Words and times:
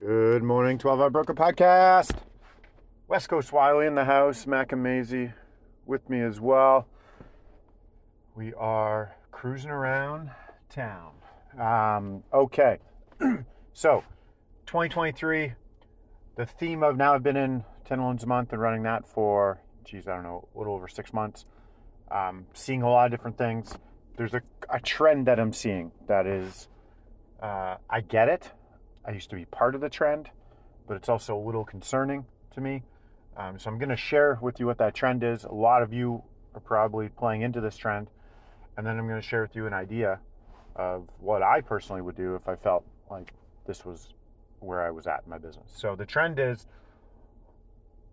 Good 0.00 0.42
morning, 0.42 0.78
12 0.78 0.98
Hour 0.98 1.10
Broker 1.10 1.34
Podcast. 1.34 2.16
West 3.06 3.28
Coast 3.28 3.52
Wiley 3.52 3.86
in 3.86 3.94
the 3.94 4.06
house, 4.06 4.46
Mac 4.46 4.72
and 4.72 4.82
Maisie 4.82 5.34
with 5.84 6.08
me 6.08 6.22
as 6.22 6.40
well. 6.40 6.88
We 8.34 8.54
are 8.54 9.14
cruising 9.30 9.70
around 9.70 10.30
town. 10.70 11.12
Um, 11.58 12.22
okay, 12.32 12.78
so 13.74 14.02
2023, 14.64 15.52
the 16.34 16.46
theme 16.46 16.82
of 16.82 16.96
now 16.96 17.12
I've 17.12 17.22
been 17.22 17.36
in 17.36 17.64
10 17.84 18.00
loans 18.00 18.22
a 18.22 18.26
month 18.26 18.54
and 18.54 18.62
running 18.62 18.84
that 18.84 19.06
for, 19.06 19.60
geez, 19.84 20.08
I 20.08 20.14
don't 20.14 20.22
know, 20.22 20.48
a 20.54 20.58
little 20.58 20.72
over 20.72 20.88
six 20.88 21.12
months. 21.12 21.44
Um, 22.10 22.46
seeing 22.54 22.80
a 22.80 22.88
lot 22.88 23.04
of 23.04 23.10
different 23.10 23.36
things. 23.36 23.76
There's 24.16 24.32
a, 24.32 24.40
a 24.70 24.80
trend 24.80 25.26
that 25.26 25.38
I'm 25.38 25.52
seeing 25.52 25.92
that 26.06 26.26
is, 26.26 26.68
uh, 27.42 27.76
I 27.90 28.00
get 28.00 28.30
it. 28.30 28.50
I 29.04 29.12
used 29.12 29.30
to 29.30 29.36
be 29.36 29.44
part 29.46 29.74
of 29.74 29.80
the 29.80 29.88
trend, 29.88 30.30
but 30.86 30.96
it's 30.96 31.08
also 31.08 31.36
a 31.36 31.42
little 31.42 31.64
concerning 31.64 32.26
to 32.54 32.60
me. 32.60 32.82
Um, 33.36 33.58
so 33.58 33.70
I'm 33.70 33.78
going 33.78 33.90
to 33.90 33.96
share 33.96 34.38
with 34.40 34.60
you 34.60 34.66
what 34.66 34.78
that 34.78 34.94
trend 34.94 35.22
is. 35.22 35.44
A 35.44 35.52
lot 35.52 35.82
of 35.82 35.92
you 35.92 36.22
are 36.54 36.60
probably 36.60 37.08
playing 37.08 37.42
into 37.42 37.60
this 37.60 37.76
trend, 37.76 38.08
and 38.76 38.86
then 38.86 38.98
I'm 38.98 39.06
going 39.08 39.20
to 39.20 39.26
share 39.26 39.42
with 39.42 39.56
you 39.56 39.66
an 39.66 39.72
idea 39.72 40.18
of 40.76 41.08
what 41.18 41.42
I 41.42 41.60
personally 41.60 42.02
would 42.02 42.16
do 42.16 42.34
if 42.34 42.48
I 42.48 42.56
felt 42.56 42.84
like 43.10 43.32
this 43.66 43.84
was 43.84 44.08
where 44.60 44.82
I 44.82 44.90
was 44.90 45.06
at 45.06 45.22
in 45.24 45.30
my 45.30 45.38
business. 45.38 45.70
So 45.74 45.96
the 45.96 46.06
trend 46.06 46.38
is, 46.38 46.66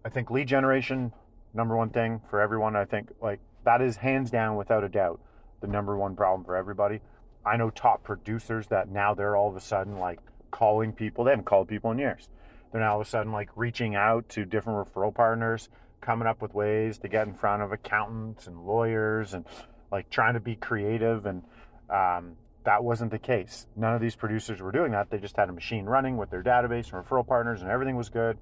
I 0.05 0.09
think 0.09 0.31
lead 0.31 0.47
generation, 0.47 1.11
number 1.53 1.75
one 1.75 1.89
thing 1.89 2.21
for 2.29 2.39
everyone. 2.39 2.75
I 2.75 2.85
think 2.85 3.09
like 3.21 3.39
that 3.65 3.81
is 3.81 3.97
hands 3.97 4.31
down, 4.31 4.55
without 4.55 4.83
a 4.83 4.89
doubt, 4.89 5.19
the 5.61 5.67
number 5.67 5.97
one 5.97 6.15
problem 6.15 6.45
for 6.45 6.55
everybody. 6.55 7.01
I 7.45 7.57
know 7.57 7.69
top 7.69 8.03
producers 8.03 8.67
that 8.67 8.89
now 8.89 9.13
they're 9.13 9.35
all 9.35 9.49
of 9.49 9.55
a 9.55 9.61
sudden 9.61 9.97
like 9.97 10.19
calling 10.51 10.93
people. 10.93 11.23
They 11.23 11.31
haven't 11.31 11.45
called 11.45 11.67
people 11.67 11.91
in 11.91 11.99
years. 11.99 12.29
They're 12.71 12.81
now 12.81 12.93
all 12.93 13.01
of 13.01 13.07
a 13.07 13.09
sudden 13.09 13.31
like 13.31 13.49
reaching 13.55 13.95
out 13.95 14.29
to 14.29 14.45
different 14.45 14.87
referral 14.87 15.13
partners, 15.13 15.69
coming 16.01 16.27
up 16.27 16.41
with 16.41 16.53
ways 16.53 16.97
to 16.99 17.07
get 17.07 17.27
in 17.27 17.33
front 17.33 17.63
of 17.63 17.71
accountants 17.71 18.47
and 18.47 18.65
lawyers 18.65 19.33
and 19.33 19.45
like 19.91 20.09
trying 20.09 20.33
to 20.33 20.39
be 20.39 20.55
creative. 20.55 21.25
And 21.25 21.43
um, 21.89 22.35
that 22.63 22.83
wasn't 22.83 23.11
the 23.11 23.19
case. 23.19 23.67
None 23.75 23.95
of 23.95 24.01
these 24.01 24.15
producers 24.15 24.61
were 24.61 24.71
doing 24.71 24.91
that. 24.91 25.09
They 25.09 25.17
just 25.17 25.37
had 25.37 25.49
a 25.49 25.53
machine 25.53 25.85
running 25.85 26.17
with 26.17 26.29
their 26.29 26.43
database 26.43 26.91
and 26.91 27.03
referral 27.03 27.25
partners, 27.25 27.61
and 27.61 27.71
everything 27.71 27.95
was 27.95 28.09
good. 28.09 28.37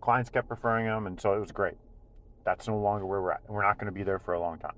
Clients 0.00 0.30
kept 0.30 0.50
referring 0.50 0.86
them, 0.86 1.06
and 1.06 1.20
so 1.20 1.34
it 1.34 1.40
was 1.40 1.52
great. 1.52 1.76
That's 2.44 2.68
no 2.68 2.78
longer 2.78 3.06
where 3.06 3.20
we're 3.20 3.32
at, 3.32 3.40
and 3.46 3.54
we're 3.54 3.62
not 3.62 3.78
going 3.78 3.86
to 3.86 3.92
be 3.92 4.02
there 4.02 4.18
for 4.18 4.34
a 4.34 4.40
long 4.40 4.58
time. 4.58 4.76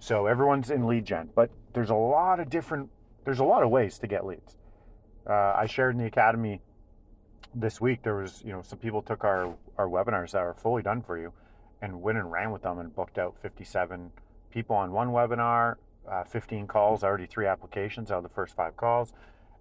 So 0.00 0.26
everyone's 0.26 0.70
in 0.70 0.86
lead 0.86 1.04
gen, 1.04 1.30
but 1.34 1.50
there's 1.72 1.90
a 1.90 1.94
lot 1.94 2.40
of 2.40 2.50
different. 2.50 2.90
There's 3.24 3.40
a 3.40 3.44
lot 3.44 3.62
of 3.62 3.70
ways 3.70 3.98
to 3.98 4.06
get 4.06 4.24
leads 4.24 4.57
uh, 5.28 5.54
I 5.56 5.66
shared 5.66 5.94
in 5.94 6.00
the 6.00 6.06
academy 6.06 6.60
this 7.54 7.80
week. 7.80 8.02
There 8.02 8.16
was, 8.16 8.42
you 8.44 8.52
know, 8.52 8.62
some 8.62 8.78
people 8.78 9.02
took 9.02 9.24
our 9.24 9.54
our 9.76 9.88
webinars 9.88 10.32
that 10.32 10.38
are 10.38 10.54
fully 10.54 10.82
done 10.82 11.02
for 11.02 11.18
you, 11.18 11.32
and 11.82 12.00
went 12.02 12.18
and 12.18 12.30
ran 12.30 12.50
with 12.50 12.62
them 12.62 12.78
and 12.78 12.94
booked 12.94 13.18
out 13.18 13.36
57 13.40 14.10
people 14.50 14.74
on 14.74 14.92
one 14.92 15.08
webinar, 15.08 15.76
uh, 16.10 16.24
15 16.24 16.66
calls, 16.66 17.04
already 17.04 17.26
three 17.26 17.46
applications 17.46 18.10
out 18.10 18.18
of 18.18 18.22
the 18.22 18.28
first 18.28 18.56
five 18.56 18.76
calls, 18.76 19.12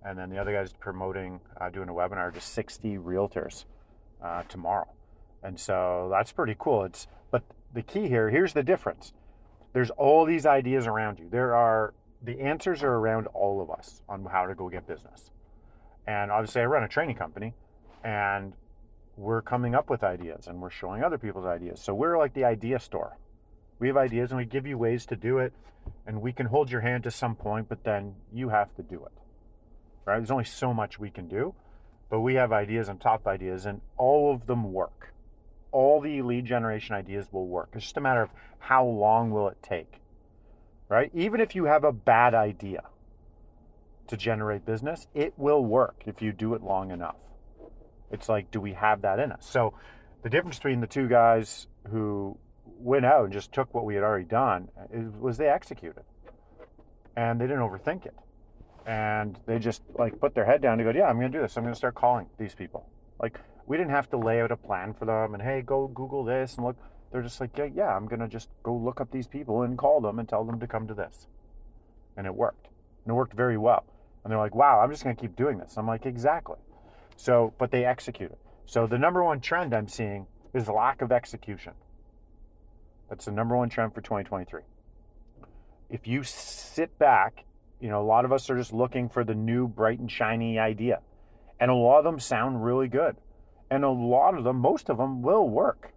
and 0.04 0.18
then 0.18 0.30
the 0.30 0.38
other 0.38 0.54
guy's 0.54 0.74
promoting 0.74 1.40
uh, 1.60 1.70
doing 1.70 1.90
a 1.90 1.94
webinar 1.94 2.34
to 2.34 2.42
60 2.42 2.98
realtors 2.98 3.66
uh, 4.24 4.44
tomorrow, 4.44 4.88
and 5.44 5.60
so 5.60 6.08
that's 6.12 6.32
pretty 6.32 6.56
cool. 6.58 6.84
It's 6.84 7.08
but 7.30 7.44
the 7.74 7.82
key 7.82 8.08
here, 8.08 8.30
here's 8.30 8.54
the 8.54 8.64
difference. 8.64 9.14
There's 9.74 9.90
all 9.92 10.26
these 10.26 10.46
ideas 10.46 10.88
around 10.88 11.20
you. 11.20 11.28
There 11.30 11.56
are 11.56 11.94
the 12.24 12.40
answers 12.40 12.82
are 12.82 12.94
around 12.94 13.28
all 13.28 13.62
of 13.62 13.70
us 13.70 14.02
on 14.10 14.26
how 14.26 14.48
to 14.48 14.56
go 14.56 14.70
get 14.70 14.88
business. 14.88 15.30
And 16.08 16.32
obviously, 16.32 16.62
I 16.62 16.66
run 16.66 16.84
a 16.84 16.88
training 16.88 17.18
company, 17.18 17.54
and 18.04 18.54
we're 19.18 19.42
coming 19.42 19.74
up 19.74 19.90
with 19.90 20.04
ideas 20.04 20.48
and 20.48 20.62
we're 20.62 20.70
showing 20.70 21.04
other 21.04 21.18
people's 21.18 21.46
ideas. 21.46 21.82
So 21.82 21.94
we're 21.94 22.18
like 22.18 22.34
the 22.34 22.46
idea 22.46 22.80
store. 22.80 23.18
We 23.80 23.88
have 23.88 23.98
ideas 23.98 24.32
and 24.32 24.38
we 24.38 24.46
give 24.46 24.68
you 24.68 24.78
ways 24.78 25.06
to 25.08 25.16
do 25.16 25.40
it, 25.40 25.54
and 26.06 26.22
we 26.22 26.32
can 26.32 26.46
hold 26.46 26.72
your 26.72 26.82
hand 26.82 27.04
to 27.04 27.12
some 27.12 27.36
point, 27.36 27.68
but 27.68 27.84
then 27.84 28.16
you 28.32 28.50
have 28.50 28.74
to 28.76 28.84
do 28.84 29.06
it. 29.06 29.12
Right? 30.06 30.18
There's 30.18 30.32
only 30.32 30.46
so 30.46 30.74
much 30.74 31.00
we 31.00 31.10
can 31.10 31.28
do, 31.28 31.54
but 32.10 32.22
we 32.22 32.36
have 32.36 32.52
ideas 32.52 32.90
and 32.90 33.02
top 33.02 33.28
ideas, 33.28 33.66
and 33.66 33.82
all 33.98 34.34
of 34.34 34.46
them 34.46 34.72
work. 34.72 35.14
All 35.72 36.00
the 36.00 36.22
lead 36.22 36.46
generation 36.46 36.96
ideas 36.96 37.28
will 37.32 37.48
work. 37.48 37.70
It's 37.74 37.86
just 37.86 37.98
a 37.98 38.02
matter 38.02 38.22
of 38.22 38.30
how 38.60 38.86
long 38.86 39.32
will 39.32 39.48
it 39.50 39.58
take. 39.62 40.00
Right? 40.90 41.12
Even 41.14 41.42
if 41.42 41.56
you 41.56 41.66
have 41.66 41.84
a 41.84 41.92
bad 41.92 42.34
idea, 42.34 42.84
to 44.08 44.18
generate 44.18 44.66
business, 44.66 45.08
it 45.14 45.34
will 45.38 45.64
work 45.64 46.04
if 46.06 46.22
you 46.22 46.32
do 46.32 46.54
it 46.54 46.62
long 46.62 46.92
enough. 46.92 47.16
It's 48.12 48.30
like, 48.30 48.52
do 48.52 48.62
we 48.62 48.74
have 48.74 49.02
that 49.02 49.20
in 49.20 49.32
us? 49.32 49.46
So, 49.50 49.74
the 50.24 50.30
difference 50.30 50.58
between 50.58 50.82
the 50.82 50.88
two 50.88 51.08
guys 51.08 51.68
who 51.90 52.38
went 52.80 53.06
out 53.06 53.26
and 53.26 53.34
just 53.34 53.52
took 53.52 53.74
what 53.74 53.86
we 53.86 53.96
had 53.96 54.04
already 54.04 54.26
done 54.26 54.70
was 55.20 55.38
they 55.38 55.48
executed 55.48 56.04
and 57.16 57.42
they 57.42 57.48
didn't 57.48 57.62
overthink 57.62 58.06
it. 58.06 58.16
And 58.86 59.38
they 59.46 59.60
just 59.60 59.82
like 59.98 60.20
put 60.20 60.34
their 60.36 60.46
head 60.46 60.62
down 60.62 60.80
and 60.80 60.84
go, 60.84 60.98
yeah, 60.98 61.08
I'm 61.08 61.20
going 61.20 61.32
to 61.32 61.38
do 61.38 61.42
this. 61.42 61.58
I'm 61.58 61.64
going 61.64 61.74
to 61.74 61.78
start 61.78 61.96
calling 61.96 62.28
these 62.38 62.56
people. 62.56 62.88
Like, 63.20 63.40
we 63.66 63.76
didn't 63.76 63.92
have 63.92 64.10
to 64.12 64.18
lay 64.18 64.42
out 64.42 64.52
a 64.52 64.56
plan 64.56 64.94
for 64.94 65.06
them 65.06 65.34
and, 65.34 65.44
hey, 65.44 65.62
go 65.62 65.88
Google 65.88 66.24
this 66.24 66.56
and 66.56 66.66
look. 66.66 66.78
They're 67.12 67.22
just 67.22 67.42
like, 67.42 67.58
yeah, 67.58 67.68
yeah 67.74 67.96
I'm 67.96 68.08
going 68.08 68.20
to 68.22 68.28
just 68.28 68.50
go 68.64 68.74
look 68.76 69.02
up 69.02 69.12
these 69.12 69.28
people 69.28 69.64
and 69.64 69.78
call 69.78 70.00
them 70.00 70.20
and 70.20 70.30
tell 70.30 70.46
them 70.46 70.60
to 70.60 70.68
come 70.68 70.88
to 70.88 70.94
this. 70.94 71.28
And 72.16 72.26
it 72.26 72.36
worked. 72.36 72.68
And 73.04 73.12
it 73.12 73.16
worked 73.16 73.34
very 73.34 73.58
well. 73.58 73.86
And 74.28 74.34
they're 74.34 74.40
like, 74.40 74.56
wow, 74.56 74.82
I'm 74.82 74.92
just 74.92 75.06
going 75.06 75.16
to 75.16 75.22
keep 75.22 75.38
doing 75.38 75.58
this. 75.58 75.76
I'm 75.78 75.88
like, 75.88 76.06
exactly. 76.06 76.58
So, 77.16 77.54
but 77.58 77.72
they 77.72 77.86
execute 77.86 78.30
it. 78.30 78.38
So 78.66 78.86
the 78.86 78.98
number 78.98 79.24
one 79.24 79.40
trend 79.40 79.74
I'm 79.74 79.88
seeing 79.88 80.28
is 80.54 80.68
lack 80.68 81.02
of 81.02 81.14
execution. 81.14 81.72
That's 83.08 83.24
the 83.24 83.32
number 83.32 83.56
one 83.56 83.70
trend 83.70 83.94
for 83.94 84.02
2023. 84.02 84.64
If 85.90 86.08
you 86.08 86.24
sit 86.24 87.00
back, 87.00 87.46
you 87.80 87.88
know, 87.88 88.02
a 88.02 88.04
lot 88.04 88.26
of 88.26 88.34
us 88.34 88.50
are 88.50 88.58
just 88.58 88.74
looking 88.74 89.08
for 89.08 89.24
the 89.24 89.34
new 89.34 89.66
bright 89.66 90.00
and 90.00 90.12
shiny 90.12 90.60
idea. 90.60 91.00
And 91.58 91.72
a 91.72 91.74
lot 91.74 92.00
of 92.00 92.04
them 92.04 92.20
sound 92.20 92.66
really 92.66 92.90
good. 92.90 93.16
And 93.72 93.86
a 93.86 93.90
lot 93.90 94.38
of 94.38 94.44
them, 94.44 94.58
most 94.58 94.90
of 94.90 94.98
them 94.98 95.22
will 95.22 95.48
work. 95.48 95.94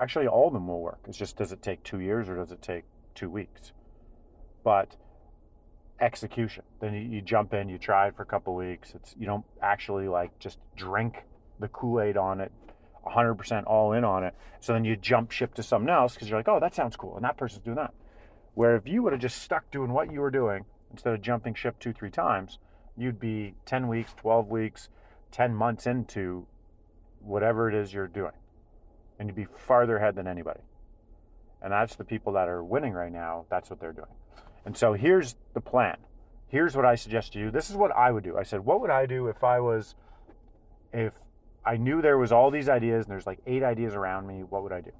Actually, 0.00 0.28
all 0.28 0.46
of 0.46 0.52
them 0.52 0.68
will 0.68 0.80
work. 0.80 1.00
It's 1.08 1.18
just 1.18 1.36
does 1.36 1.50
it 1.50 1.60
take 1.60 1.82
two 1.82 1.98
years 1.98 2.28
or 2.28 2.36
does 2.36 2.52
it 2.52 2.62
take 2.62 2.84
two 3.16 3.28
weeks? 3.28 3.72
But 4.62 4.94
execution. 6.00 6.64
Then 6.80 6.94
you, 6.94 7.00
you 7.00 7.20
jump 7.20 7.54
in, 7.54 7.68
you 7.68 7.78
try 7.78 8.08
it 8.08 8.16
for 8.16 8.22
a 8.22 8.26
couple 8.26 8.54
weeks. 8.54 8.94
It's 8.94 9.14
you 9.18 9.26
don't 9.26 9.44
actually 9.62 10.08
like 10.08 10.38
just 10.38 10.58
drink 10.76 11.24
the 11.58 11.68
Kool 11.68 12.00
Aid 12.00 12.16
on 12.16 12.40
it, 12.40 12.52
100% 13.06 13.64
all 13.66 13.92
in 13.92 14.04
on 14.04 14.24
it. 14.24 14.34
So 14.60 14.72
then 14.72 14.84
you 14.84 14.96
jump 14.96 15.30
ship 15.30 15.54
to 15.54 15.62
something 15.62 15.90
else 15.90 16.14
because 16.14 16.28
you're 16.28 16.38
like, 16.38 16.48
oh, 16.48 16.60
that 16.60 16.74
sounds 16.74 16.96
cool, 16.96 17.16
and 17.16 17.24
that 17.24 17.36
person's 17.36 17.64
doing 17.64 17.76
that. 17.76 17.94
Where 18.54 18.76
if 18.76 18.86
you 18.86 19.02
would 19.02 19.12
have 19.12 19.22
just 19.22 19.42
stuck 19.42 19.70
doing 19.70 19.92
what 19.92 20.12
you 20.12 20.20
were 20.20 20.30
doing 20.30 20.64
instead 20.90 21.14
of 21.14 21.22
jumping 21.22 21.54
ship 21.54 21.78
two, 21.78 21.92
three 21.92 22.10
times, 22.10 22.58
you'd 22.96 23.20
be 23.20 23.54
10 23.66 23.88
weeks, 23.88 24.12
12 24.16 24.48
weeks, 24.48 24.88
10 25.30 25.54
months 25.54 25.86
into 25.86 26.46
whatever 27.20 27.68
it 27.68 27.74
is 27.74 27.92
you're 27.92 28.08
doing. 28.08 28.32
And 29.18 29.28
you'd 29.28 29.36
be 29.36 29.46
farther 29.56 29.98
ahead 29.98 30.16
than 30.16 30.26
anybody. 30.26 30.60
And 31.62 31.72
that's 31.72 31.94
the 31.94 32.04
people 32.04 32.32
that 32.32 32.48
are 32.48 32.64
winning 32.64 32.94
right 32.94 33.12
now. 33.12 33.44
That's 33.50 33.70
what 33.70 33.80
they're 33.80 33.92
doing. 33.92 34.08
And 34.64 34.76
so 34.76 34.92
here's 34.92 35.36
the 35.54 35.60
plan. 35.60 35.96
Here's 36.48 36.76
what 36.76 36.84
I 36.84 36.94
suggest 36.96 37.32
to 37.34 37.38
you. 37.38 37.50
This 37.50 37.70
is 37.70 37.76
what 37.76 37.92
I 37.92 38.10
would 38.10 38.24
do. 38.24 38.36
I 38.36 38.42
said, 38.42 38.60
what 38.60 38.80
would 38.80 38.90
I 38.90 39.06
do 39.06 39.28
if 39.28 39.44
I 39.44 39.60
was, 39.60 39.94
if 40.92 41.14
I 41.64 41.76
knew 41.76 42.02
there 42.02 42.18
was 42.18 42.32
all 42.32 42.50
these 42.50 42.68
ideas 42.68 43.06
and 43.06 43.12
there's 43.12 43.26
like 43.26 43.38
eight 43.46 43.62
ideas 43.62 43.94
around 43.94 44.26
me, 44.26 44.42
what 44.42 44.62
would 44.62 44.72
I 44.72 44.80
do? 44.80 44.90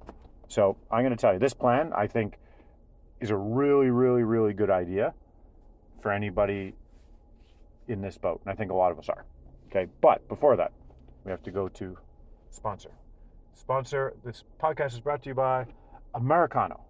So 0.47 0.77
I'm 0.89 1.01
going 1.01 1.15
to 1.15 1.21
tell 1.21 1.33
you 1.33 1.39
this 1.39 1.53
plan, 1.53 1.91
I 1.93 2.07
think, 2.07 2.37
is 3.19 3.29
a 3.29 3.35
really, 3.35 3.89
really, 3.89 4.23
really 4.23 4.53
good 4.53 4.69
idea 4.69 5.13
for 6.01 6.11
anybody 6.11 6.73
in 7.87 8.01
this 8.01 8.17
boat. 8.17 8.41
And 8.43 8.51
I 8.51 8.55
think 8.55 8.71
a 8.71 8.75
lot 8.75 8.91
of 8.91 8.99
us 8.99 9.09
are. 9.09 9.25
Okay. 9.69 9.87
But 10.01 10.27
before 10.27 10.55
that, 10.57 10.71
we 11.23 11.31
have 11.31 11.43
to 11.43 11.51
go 11.51 11.67
to 11.69 11.97
sponsor. 12.49 12.91
Sponsor, 13.53 14.13
this 14.23 14.43
podcast 14.61 14.93
is 14.93 14.99
brought 14.99 15.23
to 15.23 15.29
you 15.29 15.35
by 15.35 15.67
Americano. 16.15 16.81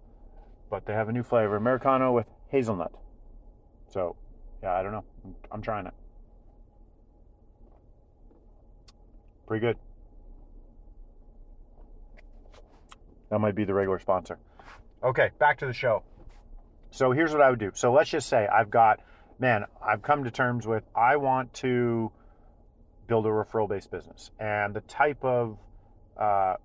But 0.70 0.86
they 0.86 0.94
have 0.94 1.08
a 1.08 1.12
new 1.12 1.22
flavor, 1.22 1.56
Americano 1.56 2.12
with 2.12 2.26
hazelnut. 2.52 2.92
So, 3.88 4.14
yeah, 4.62 4.74
I 4.74 4.82
don't 4.82 4.92
know. 4.92 5.04
I'm, 5.24 5.34
I'm 5.50 5.62
trying 5.62 5.86
it. 5.86 5.94
Pretty 9.46 9.66
good. 9.66 9.76
That 13.30 13.40
might 13.40 13.54
be 13.54 13.64
the 13.64 13.74
regular 13.74 13.98
sponsor. 13.98 14.38
Okay, 15.02 15.30
back 15.38 15.58
to 15.58 15.66
the 15.66 15.72
show. 15.72 16.04
So 16.90 17.10
here's 17.10 17.32
what 17.32 17.40
I 17.40 17.50
would 17.50 17.58
do. 17.58 17.72
So 17.74 17.92
let's 17.92 18.10
just 18.10 18.28
say 18.28 18.46
I've 18.46 18.70
got, 18.70 19.00
man, 19.38 19.64
I've 19.84 20.02
come 20.02 20.24
to 20.24 20.30
terms 20.30 20.66
with 20.66 20.84
I 20.94 21.16
want 21.16 21.52
to 21.54 22.12
build 23.06 23.24
a 23.24 23.30
referral 23.30 23.68
based 23.68 23.90
business. 23.90 24.30
And 24.38 24.74
the 24.74 24.82
type 24.82 25.24
of 25.24 25.58
uh, 26.18 26.56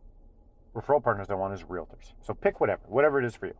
referral 0.75 1.01
partners 1.01 1.27
I 1.29 1.35
want 1.35 1.53
is 1.53 1.63
realtors. 1.63 2.11
So 2.21 2.33
pick 2.33 2.59
whatever, 2.59 2.81
whatever 2.87 3.19
it 3.19 3.25
is 3.25 3.35
for 3.35 3.47
you. 3.47 3.55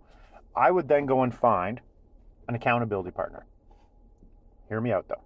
I 0.56 0.69
would 0.69 0.89
then 0.89 1.06
go 1.06 1.23
and 1.23 1.33
find 1.33 1.80
an 2.47 2.55
accountability 2.55 3.11
partner. 3.11 3.45
Hear 4.69 4.81
me 4.81 4.91
out 4.91 5.07
though. 5.07 5.21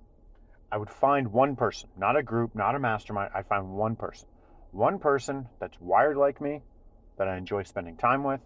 I 0.72 0.78
would 0.78 0.90
find 0.90 1.32
one 1.32 1.56
person, 1.56 1.90
not 1.98 2.16
a 2.16 2.24
group, 2.24 2.56
not 2.56 2.76
a 2.76 2.80
mastermind. 2.80 3.32
I'd 3.36 3.48
find 3.48 3.72
one 3.72 3.96
person. 3.96 4.28
One 4.72 5.00
person 5.00 5.48
that's 5.60 5.80
wired 5.82 6.16
like 6.16 6.40
me, 6.40 6.62
that 7.18 7.28
I 7.28 7.38
enjoy 7.38 7.64
spending 7.64 7.98
time 7.98 8.24
with, 8.24 8.40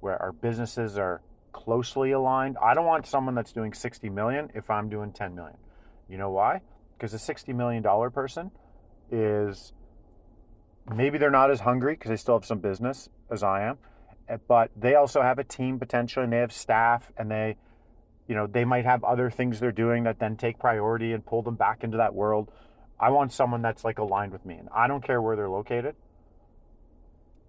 where 0.00 0.20
our 0.22 0.32
businesses 0.32 0.96
are 0.96 1.20
closely 1.52 2.12
aligned. 2.12 2.56
I 2.62 2.74
don't 2.74 2.86
want 2.86 3.06
someone 3.06 3.34
that's 3.34 3.52
doing 3.52 3.72
60 3.72 4.08
million 4.10 4.50
if 4.54 4.70
I'm 4.70 4.88
doing 4.88 5.12
10 5.12 5.34
million. 5.34 5.56
You 6.08 6.18
know 6.18 6.30
why? 6.30 6.60
Because 6.96 7.12
a 7.14 7.18
60 7.18 7.52
million 7.52 7.82
dollar 7.82 8.10
person 8.10 8.50
is 9.10 9.72
maybe 10.94 11.18
they're 11.18 11.30
not 11.30 11.50
as 11.50 11.60
hungry 11.60 11.94
because 11.94 12.10
they 12.10 12.16
still 12.16 12.34
have 12.34 12.44
some 12.44 12.58
business 12.58 13.08
as 13.30 13.42
I 13.42 13.64
am, 13.64 13.78
eh, 14.28 14.36
but 14.46 14.70
they 14.76 14.94
also 14.94 15.22
have 15.22 15.38
a 15.38 15.44
team 15.44 15.78
potentially 15.78 16.24
and 16.24 16.32
they 16.32 16.38
have 16.38 16.52
staff 16.52 17.10
and 17.16 17.30
they 17.30 17.56
you 18.26 18.34
know, 18.34 18.46
they 18.46 18.64
might 18.64 18.84
have 18.84 19.04
other 19.04 19.30
things 19.30 19.60
they're 19.60 19.72
doing 19.72 20.04
that 20.04 20.18
then 20.18 20.36
take 20.36 20.58
priority 20.58 21.12
and 21.12 21.24
pull 21.24 21.42
them 21.42 21.56
back 21.56 21.84
into 21.84 21.98
that 21.98 22.14
world. 22.14 22.50
I 22.98 23.10
want 23.10 23.32
someone 23.32 23.60
that's 23.62 23.84
like 23.84 23.98
aligned 23.98 24.32
with 24.32 24.46
me 24.46 24.54
and 24.54 24.68
I 24.74 24.86
don't 24.86 25.04
care 25.04 25.20
where 25.20 25.36
they're 25.36 25.50
located. 25.50 25.94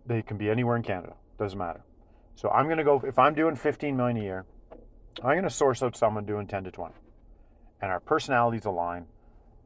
They 0.05 0.21
can 0.21 0.37
be 0.37 0.49
anywhere 0.49 0.75
in 0.75 0.83
Canada. 0.83 1.13
Doesn't 1.39 1.57
matter. 1.57 1.81
So 2.35 2.49
I'm 2.49 2.65
going 2.65 2.77
to 2.77 2.83
go 2.83 3.01
if 3.05 3.17
I'm 3.17 3.33
doing 3.33 3.55
15 3.55 3.95
million 3.95 4.17
a 4.17 4.21
year, 4.21 4.45
I'm 5.23 5.31
going 5.31 5.43
to 5.43 5.49
source 5.49 5.81
out 5.81 5.95
someone 5.95 6.25
doing 6.25 6.47
10 6.47 6.65
to 6.65 6.71
20. 6.71 6.93
And 7.81 7.91
our 7.91 7.99
personalities 7.99 8.65
align 8.65 9.05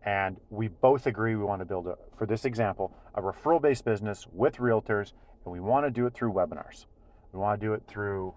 and 0.05 0.37
we 0.49 0.67
both 0.67 1.07
agree 1.07 1.35
we 1.35 1.43
want 1.43 1.59
to 1.59 1.65
build 1.65 1.87
a 1.87 1.95
for 2.17 2.25
this 2.25 2.45
example, 2.45 2.95
a 3.15 3.21
referral 3.21 3.61
based 3.61 3.83
business 3.83 4.27
with 4.31 4.57
realtors 4.57 5.13
and 5.43 5.51
we 5.51 5.59
want 5.59 5.85
to 5.85 5.91
do 5.91 6.05
it 6.05 6.13
through 6.13 6.33
webinars. 6.33 6.85
We 7.33 7.39
want 7.39 7.59
to 7.59 7.65
do 7.65 7.73
it 7.73 7.83
through 7.87 8.35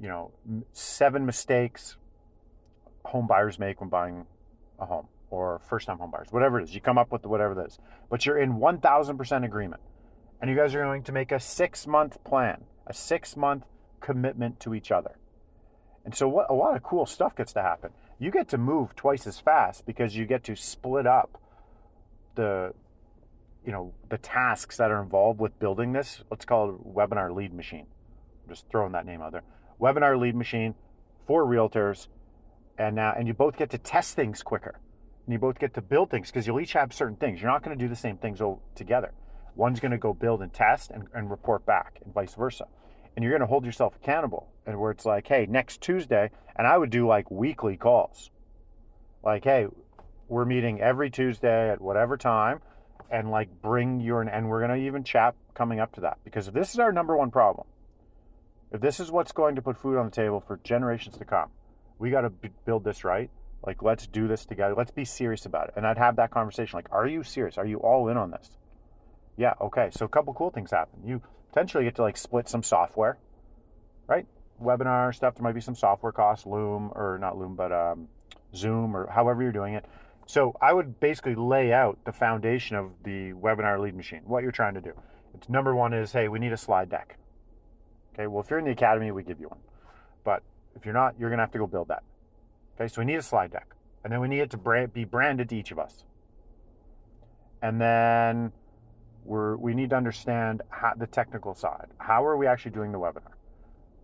you 0.00 0.08
know, 0.08 0.32
seven 0.72 1.24
mistakes 1.26 1.96
home 3.04 3.26
buyers 3.26 3.58
make 3.58 3.80
when 3.80 3.88
buying 3.88 4.26
a 4.78 4.86
home 4.86 5.06
or 5.30 5.60
first 5.68 5.86
time 5.86 5.98
home 5.98 6.10
buyers, 6.10 6.28
whatever 6.30 6.60
it 6.60 6.64
is. 6.64 6.74
You 6.74 6.80
come 6.80 6.98
up 6.98 7.12
with 7.12 7.24
whatever 7.24 7.60
it 7.60 7.66
is, 7.66 7.78
but 8.10 8.26
you're 8.26 8.38
in 8.38 8.54
1000% 8.54 9.44
agreement 9.44 9.80
and 10.40 10.50
you 10.50 10.56
guys 10.56 10.74
are 10.74 10.82
going 10.82 11.02
to 11.04 11.12
make 11.12 11.32
a 11.32 11.40
six 11.40 11.86
month 11.86 12.22
plan, 12.24 12.64
a 12.86 12.94
six 12.94 13.36
month 13.36 13.64
commitment 14.00 14.60
to 14.60 14.74
each 14.74 14.90
other. 14.90 15.16
And 16.04 16.14
so, 16.14 16.28
what 16.28 16.48
a 16.48 16.54
lot 16.54 16.76
of 16.76 16.82
cool 16.82 17.06
stuff 17.06 17.34
gets 17.34 17.52
to 17.54 17.62
happen. 17.62 17.90
You 18.18 18.30
get 18.30 18.48
to 18.48 18.58
move 18.58 18.94
twice 18.94 19.26
as 19.26 19.40
fast 19.40 19.86
because 19.86 20.16
you 20.16 20.24
get 20.24 20.44
to 20.44 20.54
split 20.54 21.06
up 21.06 21.40
the, 22.36 22.72
you 23.64 23.72
know, 23.72 23.92
the 24.08 24.18
tasks 24.18 24.76
that 24.76 24.90
are 24.90 25.02
involved 25.02 25.40
with 25.40 25.58
building 25.58 25.92
this. 25.92 26.22
Let's 26.30 26.44
call 26.44 26.70
it 26.70 26.94
webinar 26.94 27.34
lead 27.34 27.52
machine. 27.52 27.86
I'm 28.44 28.54
just 28.54 28.68
throwing 28.70 28.92
that 28.92 29.04
name 29.04 29.20
out 29.20 29.32
there. 29.32 29.42
Webinar 29.80 30.18
lead 30.18 30.34
machine 30.34 30.74
for 31.26 31.44
realtors, 31.44 32.08
and 32.78 32.96
now 32.96 33.14
and 33.16 33.26
you 33.28 33.34
both 33.34 33.56
get 33.56 33.70
to 33.70 33.78
test 33.78 34.14
things 34.14 34.42
quicker, 34.42 34.78
and 35.26 35.32
you 35.32 35.38
both 35.38 35.58
get 35.58 35.74
to 35.74 35.82
build 35.82 36.10
things 36.10 36.30
because 36.30 36.46
you'll 36.46 36.60
each 36.60 36.72
have 36.72 36.92
certain 36.92 37.16
things. 37.16 37.40
You're 37.40 37.50
not 37.50 37.62
going 37.62 37.76
to 37.76 37.84
do 37.84 37.88
the 37.88 37.96
same 37.96 38.16
things 38.16 38.40
all 38.40 38.62
together. 38.74 39.12
One's 39.54 39.80
going 39.80 39.92
to 39.92 39.98
go 39.98 40.12
build 40.12 40.42
and 40.42 40.52
test 40.52 40.90
and, 40.90 41.08
and 41.14 41.30
report 41.30 41.64
back, 41.66 41.98
and 42.04 42.12
vice 42.12 42.34
versa. 42.34 42.66
And 43.14 43.22
you're 43.22 43.32
going 43.32 43.40
to 43.40 43.46
hold 43.46 43.64
yourself 43.64 43.96
accountable. 43.96 44.48
And 44.66 44.78
where 44.78 44.90
it's 44.90 45.06
like, 45.06 45.26
hey, 45.26 45.46
next 45.48 45.80
Tuesday, 45.80 46.30
and 46.54 46.66
I 46.66 46.76
would 46.76 46.90
do 46.90 47.06
like 47.06 47.30
weekly 47.30 47.76
calls. 47.76 48.30
Like, 49.24 49.44
hey, 49.44 49.66
we're 50.28 50.44
meeting 50.44 50.80
every 50.80 51.08
Tuesday 51.08 51.70
at 51.70 51.80
whatever 51.80 52.16
time, 52.16 52.60
and 53.10 53.30
like 53.30 53.48
bring 53.62 54.00
your, 54.00 54.20
and 54.22 54.48
we're 54.48 54.66
going 54.66 54.78
to 54.78 54.86
even 54.86 55.04
chat 55.04 55.34
coming 55.54 55.80
up 55.80 55.92
to 55.94 56.02
that. 56.02 56.18
Because 56.24 56.50
this 56.50 56.74
is 56.74 56.78
our 56.78 56.92
number 56.92 57.16
one 57.16 57.30
problem. 57.30 57.66
If 58.72 58.80
this 58.80 59.00
is 59.00 59.10
what's 59.10 59.32
going 59.32 59.54
to 59.56 59.62
put 59.62 59.76
food 59.76 59.96
on 59.96 60.06
the 60.06 60.10
table 60.10 60.40
for 60.40 60.58
generations 60.64 61.16
to 61.18 61.24
come, 61.24 61.50
we 61.98 62.10
got 62.10 62.22
to 62.22 62.30
b- 62.30 62.50
build 62.64 62.84
this 62.84 63.04
right. 63.04 63.30
Like, 63.64 63.82
let's 63.82 64.06
do 64.06 64.28
this 64.28 64.44
together. 64.44 64.74
Let's 64.76 64.90
be 64.90 65.04
serious 65.04 65.46
about 65.46 65.68
it. 65.68 65.74
And 65.76 65.86
I'd 65.86 65.98
have 65.98 66.16
that 66.16 66.30
conversation 66.30 66.76
like, 66.76 66.88
are 66.90 67.06
you 67.06 67.22
serious? 67.22 67.58
Are 67.58 67.66
you 67.66 67.78
all 67.78 68.08
in 68.08 68.16
on 68.16 68.30
this? 68.30 68.50
Yeah, 69.36 69.54
okay. 69.60 69.90
So 69.92 70.04
a 70.04 70.08
couple 70.08 70.34
cool 70.34 70.50
things 70.50 70.70
happen. 70.70 71.00
You 71.04 71.22
potentially 71.48 71.84
get 71.84 71.94
to 71.96 72.02
like 72.02 72.16
split 72.16 72.48
some 72.48 72.62
software, 72.62 73.18
right? 74.06 74.26
Webinar 74.62 75.14
stuff. 75.14 75.34
There 75.34 75.42
might 75.42 75.54
be 75.54 75.60
some 75.60 75.74
software 75.74 76.12
costs, 76.12 76.46
Loom 76.46 76.90
or 76.94 77.18
not 77.20 77.38
Loom, 77.38 77.54
but 77.54 77.72
um, 77.72 78.08
Zoom 78.54 78.96
or 78.96 79.10
however 79.10 79.42
you're 79.42 79.52
doing 79.52 79.74
it. 79.74 79.84
So 80.26 80.56
I 80.60 80.72
would 80.72 80.98
basically 80.98 81.34
lay 81.34 81.72
out 81.72 81.98
the 82.04 82.12
foundation 82.12 82.76
of 82.76 82.90
the 83.04 83.32
webinar 83.32 83.80
lead 83.80 83.94
machine. 83.94 84.22
What 84.24 84.42
you're 84.42 84.52
trying 84.52 84.74
to 84.74 84.80
do. 84.80 84.92
It's 85.34 85.48
number 85.48 85.74
one 85.74 85.92
is 85.92 86.12
hey, 86.12 86.28
we 86.28 86.38
need 86.38 86.52
a 86.52 86.56
slide 86.56 86.88
deck. 86.88 87.18
Okay. 88.16 88.26
Well, 88.26 88.42
if 88.42 88.48
you're 88.48 88.58
in 88.58 88.64
the 88.64 88.70
academy, 88.72 89.10
we 89.10 89.22
give 89.22 89.40
you 89.40 89.48
one. 89.48 89.60
But 90.24 90.42
if 90.74 90.84
you're 90.84 90.94
not, 90.94 91.14
you're 91.18 91.28
gonna 91.30 91.42
have 91.42 91.52
to 91.52 91.58
go 91.58 91.66
build 91.66 91.88
that. 91.88 92.02
Okay. 92.74 92.88
So 92.88 93.02
we 93.02 93.04
need 93.04 93.16
a 93.16 93.22
slide 93.22 93.52
deck, 93.52 93.74
and 94.02 94.12
then 94.12 94.20
we 94.20 94.28
need 94.28 94.40
it 94.40 94.50
to 94.50 94.88
be 94.92 95.04
branded 95.04 95.48
to 95.50 95.56
each 95.56 95.70
of 95.70 95.78
us. 95.78 96.04
And 97.62 97.80
then 97.80 98.52
we're, 99.24 99.56
we 99.56 99.74
need 99.74 99.90
to 99.90 99.96
understand 99.96 100.62
how, 100.70 100.92
the 100.96 101.06
technical 101.06 101.54
side. 101.54 101.88
How 101.98 102.24
are 102.24 102.36
we 102.36 102.46
actually 102.46 102.70
doing 102.70 102.92
the 102.92 102.98
webinar? 102.98 103.32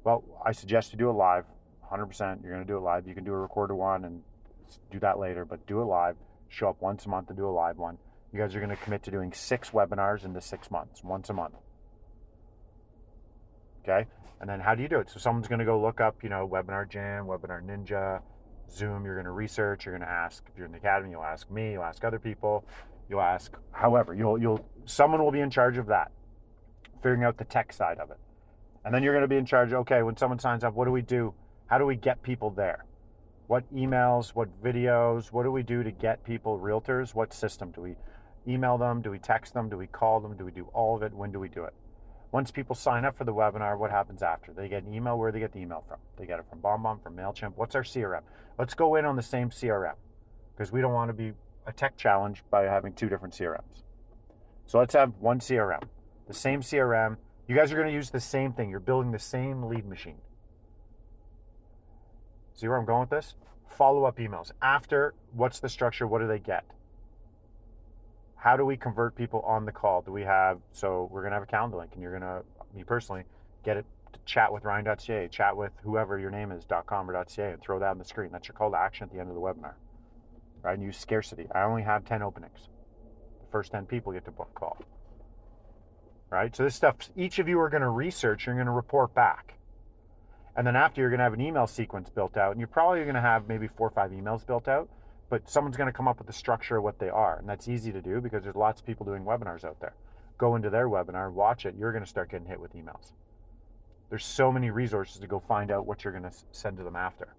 Well, 0.05 0.25
I 0.44 0.53
suggest 0.53 0.93
you 0.93 0.99
do 0.99 1.08
it 1.11 1.12
live, 1.12 1.44
100%. 1.91 2.43
You're 2.43 2.53
going 2.53 2.67
to 2.67 2.70
do 2.70 2.76
it 2.76 2.81
live. 2.81 3.06
You 3.06 3.15
can 3.15 3.25
do 3.25 3.32
a 3.32 3.38
recorded 3.38 3.75
one 3.75 4.05
and 4.05 4.23
do 4.91 4.99
that 5.00 5.19
later, 5.19 5.44
but 5.44 5.65
do 5.67 5.81
it 5.81 5.85
live. 5.85 6.17
Show 6.49 6.69
up 6.69 6.82
once 6.82 7.06
a 7.06 7.08
month 7.08 7.29
to 7.29 7.35
do 7.35 7.47
a 7.47 7.50
live 7.50 7.79
one. 7.79 7.99
You 8.32 8.41
guys 8.41 8.55
are 8.56 8.58
going 8.58 8.70
to 8.70 8.76
commit 8.76 9.03
to 9.05 9.11
doing 9.11 9.32
six 9.32 9.70
webinars 9.70 10.25
in 10.25 10.32
the 10.32 10.41
six 10.41 10.70
months, 10.70 11.05
once 11.05 11.31
a 11.31 11.32
month. 11.32 11.55
Okay? 13.82 14.06
And 14.40 14.49
then 14.49 14.61
how 14.61 14.75
do 14.75 14.82
you 14.82 14.88
do 14.88 14.99
it? 14.99 15.08
So 15.11 15.19
someone's 15.19 15.49
going 15.49 15.61
to 15.61 15.64
go 15.64 15.81
look 15.81 16.00
up, 16.00 16.23
you 16.23 16.29
know, 16.29 16.49
Webinar 16.49 16.88
Jam, 16.88 17.26
Webinar 17.26 17.62
Ninja, 17.64 18.20
Zoom. 18.70 19.05
You're 19.05 19.14
going 19.14 19.26
to 19.26 19.31
research. 19.31 19.87
You're 19.87 19.96
going 19.96 20.06
to 20.06 20.12
ask. 20.12 20.44
If 20.50 20.56
you're 20.56 20.67
in 20.67 20.73
the 20.73 20.79
academy, 20.79 21.11
you'll 21.11 21.23
ask 21.23 21.50
me. 21.50 21.73
You'll 21.73 21.84
ask 21.84 22.05
other 22.05 22.19
people. 22.19 22.65
You'll 23.08 23.20
ask. 23.20 23.56
However, 23.70 24.15
you'll 24.15 24.39
you'll 24.39 24.65
someone 24.84 25.22
will 25.22 25.31
be 25.31 25.41
in 25.41 25.51
charge 25.51 25.79
of 25.79 25.86
that, 25.86 26.10
figuring 26.96 27.24
out 27.24 27.36
the 27.36 27.44
tech 27.44 27.72
side 27.72 27.98
of 27.98 28.10
it. 28.10 28.19
And 28.84 28.94
then 28.94 29.03
you're 29.03 29.12
going 29.12 29.22
to 29.22 29.29
be 29.29 29.36
in 29.36 29.46
charge, 29.46 29.72
okay, 29.72 30.03
when 30.03 30.17
someone 30.17 30.39
signs 30.39 30.65
up, 30.65 30.74
what 30.74 30.86
do 30.86 30.91
we 30.91 31.03
do? 31.03 31.34
How 31.67 31.79
do 31.79 31.86
we 31.86 31.94
get 31.94 32.22
people 32.22 32.51
there? 32.51 32.84
What 33.46 33.72
emails, 33.72 34.31
what 34.31 34.48
videos, 34.62 35.31
what 35.31 35.44
do 35.44 35.53
we 35.53 35.62
do 35.62 35.82
to 35.82 35.91
get 35.91 36.24
people 36.24 36.58
realtors? 36.58 37.15
What 37.15 37.32
system? 37.32 37.70
Do 37.70 37.82
we 37.82 37.96
email 38.48 38.79
them? 38.79 39.03
Do 39.03 39.10
we 39.10 39.19
text 39.19 39.55
them? 39.55 39.69
Do 39.69 39.77
we 39.77 39.86
call 39.86 40.20
them? 40.20 40.36
Do 40.36 40.44
we 40.44 40.51
do 40.51 40.69
all 40.72 40.96
of 40.96 41.03
it? 41.03 41.12
When 41.12 41.31
do 41.31 41.39
we 41.39 41.48
do 41.48 41.65
it? 41.65 41.74
Once 42.32 42.51
people 42.51 42.74
sign 42.74 43.05
up 43.05 43.17
for 43.17 43.24
the 43.24 43.32
webinar, 43.32 43.79
what 43.79 43.91
happens 43.91 44.22
after? 44.22 44.55
They 44.55 44.67
get 44.67 44.84
an 44.84 44.94
email. 44.94 45.19
Where 45.19 45.31
do 45.31 45.34
they 45.34 45.41
get 45.41 45.53
the 45.53 45.60
email 45.60 45.84
from? 45.86 45.98
They 46.17 46.24
get 46.24 46.39
it 46.39 46.46
from 46.48 46.60
BombBomb, 46.60 47.03
from 47.03 47.15
MailChimp. 47.15 47.53
What's 47.56 47.74
our 47.74 47.82
CRM? 47.82 48.22
Let's 48.58 48.72
go 48.72 48.96
in 48.96 49.05
on 49.05 49.17
the 49.17 49.22
same 49.22 49.51
CRM 49.51 49.94
because 50.56 50.72
we 50.72 50.81
don't 50.81 50.94
want 50.94 51.10
to 51.10 51.12
be 51.12 51.32
a 51.67 51.72
tech 51.72 51.98
challenge 51.98 52.43
by 52.51 52.62
having 52.62 52.94
two 52.94 53.10
different 53.10 53.34
CRMs. 53.34 53.82
So 54.67 54.79
let's 54.79 54.94
have 54.94 55.12
one 55.20 55.41
CRM, 55.41 55.82
the 56.27 56.32
same 56.32 56.62
CRM. 56.62 57.19
You 57.46 57.55
guys 57.55 57.70
are 57.70 57.77
going 57.77 57.89
to 57.89 57.94
use 57.94 58.10
the 58.10 58.20
same 58.20 58.55
thing. 58.55 58.70
You're 58.70 58.81
building 58.81 59.12
the 59.12 59.19
same 59.19 59.65
lead 59.65 59.84
machine. 59.84 60.19
See 62.55 62.67
where 62.67 62.79
I'm 62.79 62.86
going 62.86 63.01
with 63.01 63.10
this? 63.10 63.34
Follow 63.67 64.05
up 64.05 64.17
emails. 64.17 64.53
After, 64.62 65.15
what's 65.32 65.60
the 65.60 65.69
structure? 65.69 66.06
What 66.06 66.20
do 66.20 66.27
they 66.27 66.39
get? 66.39 66.65
How 68.43 68.56
do 68.56 68.65
we 68.65 68.77
convert 68.77 69.15
people 69.15 69.41
on 69.43 69.65
the 69.65 69.70
call? 69.70 70.03
Do 70.03 70.11
we 70.11 70.22
have, 70.22 70.58
so 70.72 71.08
we're 71.13 71.20
going 71.20 71.31
to 71.31 71.37
have 71.37 71.44
a 71.44 71.46
calendar 71.46 71.77
link 71.77 71.93
and 71.93 72.03
you're 72.03 72.19
going 72.19 72.22
to, 72.22 72.43
me 72.75 72.82
personally, 72.82 73.22
get 73.65 73.77
it 73.77 73.87
to 74.13 74.19
chat 74.27 74.53
with 74.53 74.65
Ryan.ca, 74.65 75.29
chat 75.29 75.56
with 75.56 75.70
whoever 75.84 76.19
your 76.19 76.32
name 76.32 76.51
is, 76.51 76.65
.com 76.87 77.08
or 77.08 77.25
.ca, 77.25 77.53
and 77.53 77.63
throw 77.63 77.79
that 77.79 77.91
on 77.91 77.99
the 77.99 78.05
screen. 78.05 78.31
That's 78.32 78.49
your 78.49 78.56
call 78.56 78.72
to 78.72 78.77
action 78.77 79.05
at 79.05 79.13
the 79.13 79.20
end 79.20 79.29
of 79.29 79.37
the 79.37 79.41
webinar. 79.41 79.75
Right? 80.61 80.75
And 80.75 80.82
use 80.82 80.99
scarcity. 80.99 81.46
I 81.55 81.63
only 81.63 81.82
have 81.82 82.05
10 82.05 82.20
openings 82.20 82.69
The 83.43 83.53
first 83.53 83.70
10 83.70 83.87
people 83.87 84.13
get 84.13 84.25
to 84.25 84.32
book 84.32 84.53
call. 84.56 84.77
Right? 86.29 86.55
So 86.56 86.65
this 86.65 86.75
stuff, 86.75 86.96
each 87.15 87.39
of 87.39 87.46
you 87.46 87.61
are 87.61 87.69
going 87.69 87.82
to 87.82 87.91
research, 87.91 88.46
you're 88.46 88.56
going 88.56 88.67
to 88.67 88.72
report 88.72 89.15
back. 89.15 89.55
And 90.56 90.67
then 90.67 90.75
after, 90.75 91.01
you're 91.01 91.11
going 91.11 91.19
to 91.19 91.25
have 91.25 91.32
an 91.32 91.41
email 91.41 91.69
sequence 91.69 92.11
built 92.11 92.37
out, 92.37 92.51
and 92.51 92.61
you're 92.61 92.67
probably 92.67 93.03
going 93.03 93.15
to 93.15 93.20
have 93.20 93.46
maybe 93.46 93.69
four 93.69 93.87
or 93.87 93.91
five 93.93 94.11
emails 94.11 94.44
built 94.44 94.67
out, 94.67 94.89
but 95.32 95.48
someone's 95.48 95.79
going 95.79 95.86
to 95.86 95.94
come 95.94 96.06
up 96.06 96.19
with 96.19 96.27
the 96.27 96.32
structure 96.32 96.77
of 96.77 96.84
what 96.84 96.98
they 96.98 97.08
are. 97.08 97.39
And 97.39 97.48
that's 97.48 97.67
easy 97.67 97.91
to 97.91 98.03
do 98.03 98.20
because 98.20 98.43
there's 98.43 98.55
lots 98.55 98.82
of 98.82 98.86
people 98.86 99.06
doing 99.06 99.24
webinars 99.24 99.65
out 99.65 99.81
there. 99.81 99.94
Go 100.36 100.56
into 100.56 100.69
their 100.69 100.91
webinar, 100.91 101.32
watch 101.32 101.65
it, 101.65 101.74
you're 101.74 101.91
going 101.91 102.05
to 102.05 102.08
start 102.08 102.31
getting 102.31 102.46
hit 102.46 102.60
with 102.60 102.74
emails. 102.74 103.12
There's 104.10 104.27
so 104.27 104.53
many 104.53 104.69
resources 104.69 105.19
to 105.20 105.27
go 105.27 105.41
find 105.41 105.70
out 105.70 105.86
what 105.86 106.05
you're 106.05 106.12
going 106.12 106.31
to 106.31 106.36
send 106.51 106.77
to 106.77 106.84
them 106.84 106.96
after 106.96 107.34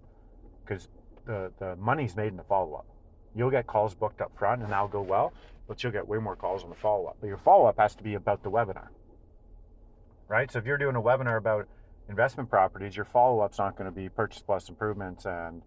because 0.66 0.90
the, 1.28 1.52
the 1.60 1.76
money's 1.76 2.16
made 2.16 2.30
in 2.30 2.38
the 2.38 2.44
follow 2.44 2.74
up. 2.74 2.88
You'll 3.36 3.52
get 3.52 3.68
calls 3.68 3.94
booked 3.94 4.22
up 4.22 4.36
front 4.36 4.64
and 4.64 4.72
that'll 4.72 4.88
go 4.88 5.04
well, 5.04 5.32
but 5.68 5.84
you'll 5.84 5.92
get 5.92 6.08
way 6.08 6.18
more 6.18 6.36
calls 6.36 6.64
on 6.64 6.72
the 6.72 6.76
follow 6.76 7.06
up. 7.06 7.18
But 7.22 7.28
your 7.28 7.38
follow 7.38 7.68
up 7.68 7.78
has 7.78 7.94
to 7.98 8.04
be 8.04 8.16
about 8.16 8.42
the 8.42 8.50
webinar, 8.50 8.88
right? 10.28 10.52
So 10.52 10.58
if 10.58 10.66
you're 10.66 10.80
doing 10.80 10.96
a 10.96 11.02
webinar 11.02 11.38
about 11.38 11.68
investment 12.10 12.50
properties, 12.50 12.96
your 12.96 13.06
follow 13.06 13.42
up's 13.42 13.60
not 13.60 13.78
going 13.78 13.86
to 13.86 13.96
be 13.96 14.10
purchase 14.10 14.42
plus 14.42 14.68
improvements 14.68 15.28
and 15.28 15.62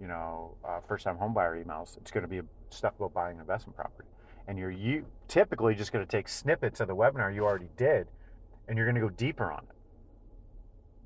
you 0.00 0.06
know 0.06 0.54
uh, 0.66 0.80
first 0.86 1.04
time 1.04 1.16
homebuyer 1.16 1.64
emails. 1.64 1.96
It's 1.98 2.10
going 2.10 2.22
to 2.22 2.28
be 2.28 2.40
stuff 2.70 2.94
about 2.96 3.14
buying 3.14 3.36
an 3.36 3.40
investment 3.40 3.76
property, 3.76 4.08
and 4.46 4.58
you're 4.58 4.70
you 4.70 5.06
typically 5.28 5.74
just 5.74 5.92
going 5.92 6.04
to 6.04 6.10
take 6.10 6.28
snippets 6.28 6.80
of 6.80 6.88
the 6.88 6.96
webinar 6.96 7.34
you 7.34 7.44
already 7.44 7.68
did, 7.76 8.08
and 8.68 8.76
you're 8.76 8.86
going 8.86 9.00
to 9.00 9.00
go 9.00 9.10
deeper 9.10 9.50
on 9.50 9.64
it, 9.64 9.76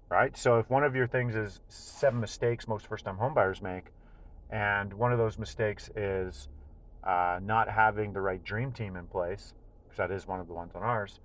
right? 0.09 0.37
So 0.37 0.59
if 0.59 0.71
one 0.71 0.85
of 0.85 0.95
your 0.95 1.07
things 1.07 1.35
is 1.35 1.61
seven 1.69 2.21
mistakes 2.21 2.67
most 2.69 2.87
first 2.87 3.05
time 3.05 3.17
homebuyers 3.17 3.63
make 3.63 3.87
and 4.51 4.93
one 4.95 5.13
of 5.13 5.19
those 5.19 5.39
mistakes 5.39 5.91
is 5.95 6.49
uh, 7.05 7.39
not 7.43 7.69
having 7.69 8.13
the 8.13 8.21
right 8.21 8.43
dream 8.43 8.73
team 8.73 8.97
in 8.97 9.07
place, 9.07 9.55
because 9.85 9.97
that 9.97 10.11
is 10.11 10.27
one 10.27 10.41
of 10.41 10.49
the 10.49 10.53
ones 10.53 10.73
on 10.75 10.83
ours, 10.83 11.21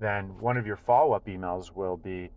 then 0.00 0.38
one 0.40 0.56
of 0.56 0.66
your 0.66 0.76
follow 0.76 1.12
up 1.12 1.26
emails 1.26 1.74
will 1.74 1.96
be, 1.96 2.30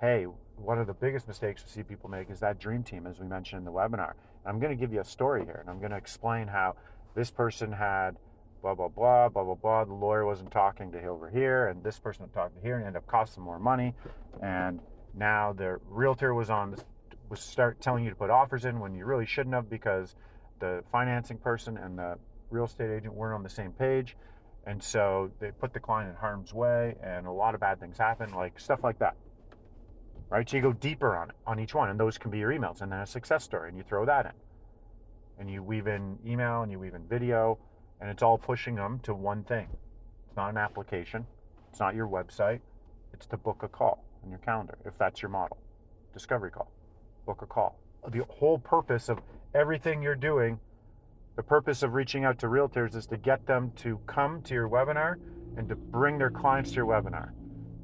hey, 0.00 0.26
one 0.60 0.78
of 0.78 0.86
the 0.86 0.94
biggest 0.94 1.28
mistakes 1.28 1.62
we 1.64 1.70
see 1.70 1.82
people 1.82 2.10
make 2.10 2.30
is 2.30 2.40
that 2.40 2.58
dream 2.58 2.82
team, 2.82 3.06
as 3.06 3.18
we 3.20 3.26
mentioned 3.26 3.60
in 3.60 3.64
the 3.64 3.72
webinar. 3.72 4.12
And 4.44 4.46
I'm 4.46 4.58
going 4.58 4.76
to 4.76 4.80
give 4.80 4.92
you 4.92 5.00
a 5.00 5.04
story 5.04 5.44
here, 5.44 5.58
and 5.60 5.70
I'm 5.70 5.78
going 5.78 5.90
to 5.90 5.96
explain 5.96 6.48
how 6.48 6.76
this 7.14 7.30
person 7.30 7.72
had 7.72 8.16
blah, 8.62 8.74
blah, 8.74 8.88
blah, 8.88 9.28
blah, 9.28 9.44
blah, 9.44 9.54
blah. 9.54 9.84
The 9.84 9.94
lawyer 9.94 10.26
wasn't 10.26 10.50
talking 10.50 10.90
to 10.92 11.04
over 11.06 11.30
here, 11.30 11.68
and 11.68 11.82
this 11.82 11.98
person 11.98 12.28
talked 12.30 12.56
to 12.56 12.62
here, 12.62 12.76
and 12.76 12.86
ended 12.86 13.02
up 13.02 13.06
costing 13.06 13.42
more 13.42 13.58
money. 13.58 13.94
And 14.42 14.80
now 15.14 15.52
the 15.52 15.78
realtor 15.88 16.34
was 16.34 16.50
on 16.50 16.76
was 17.28 17.40
start 17.40 17.80
telling 17.80 18.04
you 18.04 18.10
to 18.10 18.16
put 18.16 18.30
offers 18.30 18.64
in 18.64 18.80
when 18.80 18.94
you 18.94 19.04
really 19.04 19.26
shouldn't 19.26 19.54
have 19.54 19.68
because 19.68 20.14
the 20.60 20.82
financing 20.90 21.36
person 21.36 21.76
and 21.76 21.98
the 21.98 22.16
real 22.50 22.64
estate 22.64 22.90
agent 22.90 23.12
weren't 23.12 23.34
on 23.34 23.42
the 23.42 23.50
same 23.50 23.72
page. 23.72 24.16
And 24.66 24.82
so 24.82 25.30
they 25.40 25.50
put 25.50 25.72
the 25.72 25.80
client 25.80 26.10
in 26.10 26.16
harm's 26.16 26.52
way 26.52 26.94
and 27.02 27.26
a 27.26 27.30
lot 27.30 27.54
of 27.54 27.60
bad 27.60 27.80
things 27.80 27.98
happen, 27.98 28.32
like 28.32 28.58
stuff 28.58 28.82
like 28.82 28.98
that. 28.98 29.14
Right? 30.30 30.48
So 30.48 30.56
you 30.56 30.62
go 30.62 30.72
deeper 30.72 31.16
on 31.16 31.32
on 31.46 31.58
each 31.58 31.74
one, 31.74 31.88
and 31.88 31.98
those 31.98 32.18
can 32.18 32.30
be 32.30 32.38
your 32.38 32.50
emails, 32.50 32.82
and 32.82 32.92
then 32.92 33.00
a 33.00 33.06
success 33.06 33.44
story, 33.44 33.68
and 33.68 33.78
you 33.78 33.84
throw 33.84 34.04
that 34.04 34.26
in. 34.26 34.32
And 35.38 35.50
you 35.50 35.62
weave 35.62 35.86
in 35.86 36.18
email 36.26 36.62
and 36.62 36.72
you 36.72 36.78
weave 36.78 36.94
in 36.94 37.04
video, 37.04 37.58
and 38.00 38.10
it's 38.10 38.22
all 38.22 38.38
pushing 38.38 38.74
them 38.74 39.00
to 39.04 39.14
one 39.14 39.44
thing. 39.44 39.68
It's 40.26 40.36
not 40.36 40.50
an 40.50 40.58
application, 40.58 41.26
it's 41.70 41.80
not 41.80 41.94
your 41.94 42.08
website, 42.08 42.60
it's 43.12 43.26
to 43.26 43.36
book 43.36 43.62
a 43.62 43.68
call 43.68 44.04
on 44.24 44.30
your 44.30 44.40
calendar, 44.40 44.76
if 44.84 44.98
that's 44.98 45.22
your 45.22 45.30
model. 45.30 45.56
Discovery 46.12 46.50
call 46.50 46.70
book 47.28 47.42
a 47.42 47.46
call. 47.46 47.78
The 48.10 48.24
whole 48.24 48.58
purpose 48.58 49.10
of 49.10 49.18
everything 49.54 50.02
you're 50.02 50.14
doing, 50.14 50.58
the 51.36 51.42
purpose 51.42 51.82
of 51.82 51.92
reaching 51.92 52.24
out 52.24 52.38
to 52.38 52.46
realtors 52.46 52.96
is 52.96 53.06
to 53.08 53.18
get 53.18 53.46
them 53.46 53.70
to 53.76 54.00
come 54.06 54.40
to 54.42 54.54
your 54.54 54.66
webinar 54.66 55.16
and 55.58 55.68
to 55.68 55.76
bring 55.76 56.16
their 56.16 56.30
clients 56.30 56.70
to 56.70 56.76
your 56.76 56.86
webinar. 56.86 57.32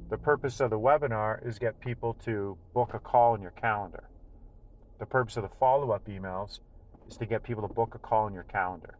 The 0.07 0.17
purpose 0.19 0.59
of 0.59 0.69
the 0.69 0.77
webinar 0.77 1.43
is 1.43 1.57
get 1.57 1.79
people 1.79 2.13
to 2.25 2.59
book 2.75 2.93
a 2.93 2.99
call 2.99 3.33
in 3.33 3.41
your 3.41 3.49
calendar. 3.49 4.03
The 4.99 5.07
purpose 5.07 5.35
of 5.35 5.41
the 5.41 5.49
follow 5.59 5.89
up 5.89 6.05
emails 6.05 6.59
is 7.09 7.17
to 7.17 7.25
get 7.25 7.41
people 7.41 7.67
to 7.67 7.73
book 7.73 7.95
a 7.95 7.97
call 7.97 8.27
in 8.27 8.33
your 8.35 8.43
calendar. 8.43 8.99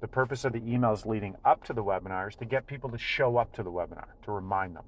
The 0.00 0.08
purpose 0.08 0.44
of 0.44 0.52
the 0.52 0.60
emails 0.60 1.06
leading 1.06 1.36
up 1.44 1.62
to 1.64 1.72
the 1.72 1.84
webinar 1.84 2.28
is 2.28 2.34
to 2.36 2.44
get 2.44 2.66
people 2.66 2.90
to 2.90 2.98
show 2.98 3.36
up 3.36 3.52
to 3.52 3.62
the 3.62 3.70
webinar, 3.70 4.06
to 4.24 4.32
remind 4.32 4.74
them. 4.74 4.86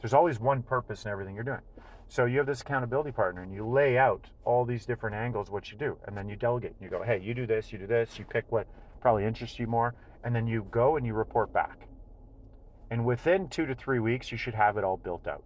There's 0.00 0.14
always 0.14 0.38
one 0.38 0.62
purpose 0.62 1.04
in 1.04 1.10
everything 1.10 1.34
you're 1.34 1.42
doing. 1.42 1.62
So 2.06 2.26
you 2.26 2.38
have 2.38 2.46
this 2.46 2.60
accountability 2.60 3.10
partner 3.10 3.42
and 3.42 3.52
you 3.52 3.66
lay 3.66 3.98
out 3.98 4.26
all 4.44 4.64
these 4.64 4.86
different 4.86 5.16
angles 5.16 5.50
what 5.50 5.72
you 5.72 5.76
do 5.76 5.98
and 6.06 6.16
then 6.16 6.28
you 6.28 6.36
delegate. 6.36 6.76
You 6.80 6.88
go, 6.88 7.02
"Hey, 7.02 7.18
you 7.18 7.34
do 7.34 7.46
this, 7.46 7.72
you 7.72 7.78
do 7.78 7.88
this." 7.88 8.16
You 8.16 8.24
pick 8.24 8.44
what 8.52 8.68
probably 9.00 9.24
interests 9.24 9.58
you 9.58 9.66
more 9.66 9.96
and 10.22 10.32
then 10.36 10.46
you 10.46 10.68
go 10.70 10.96
and 10.96 11.04
you 11.04 11.14
report 11.14 11.52
back. 11.52 11.87
And 12.90 13.04
within 13.04 13.48
2 13.48 13.66
to 13.66 13.74
3 13.74 13.98
weeks 13.98 14.32
you 14.32 14.38
should 14.38 14.54
have 14.54 14.76
it 14.76 14.84
all 14.84 14.96
built 14.96 15.26
out. 15.26 15.44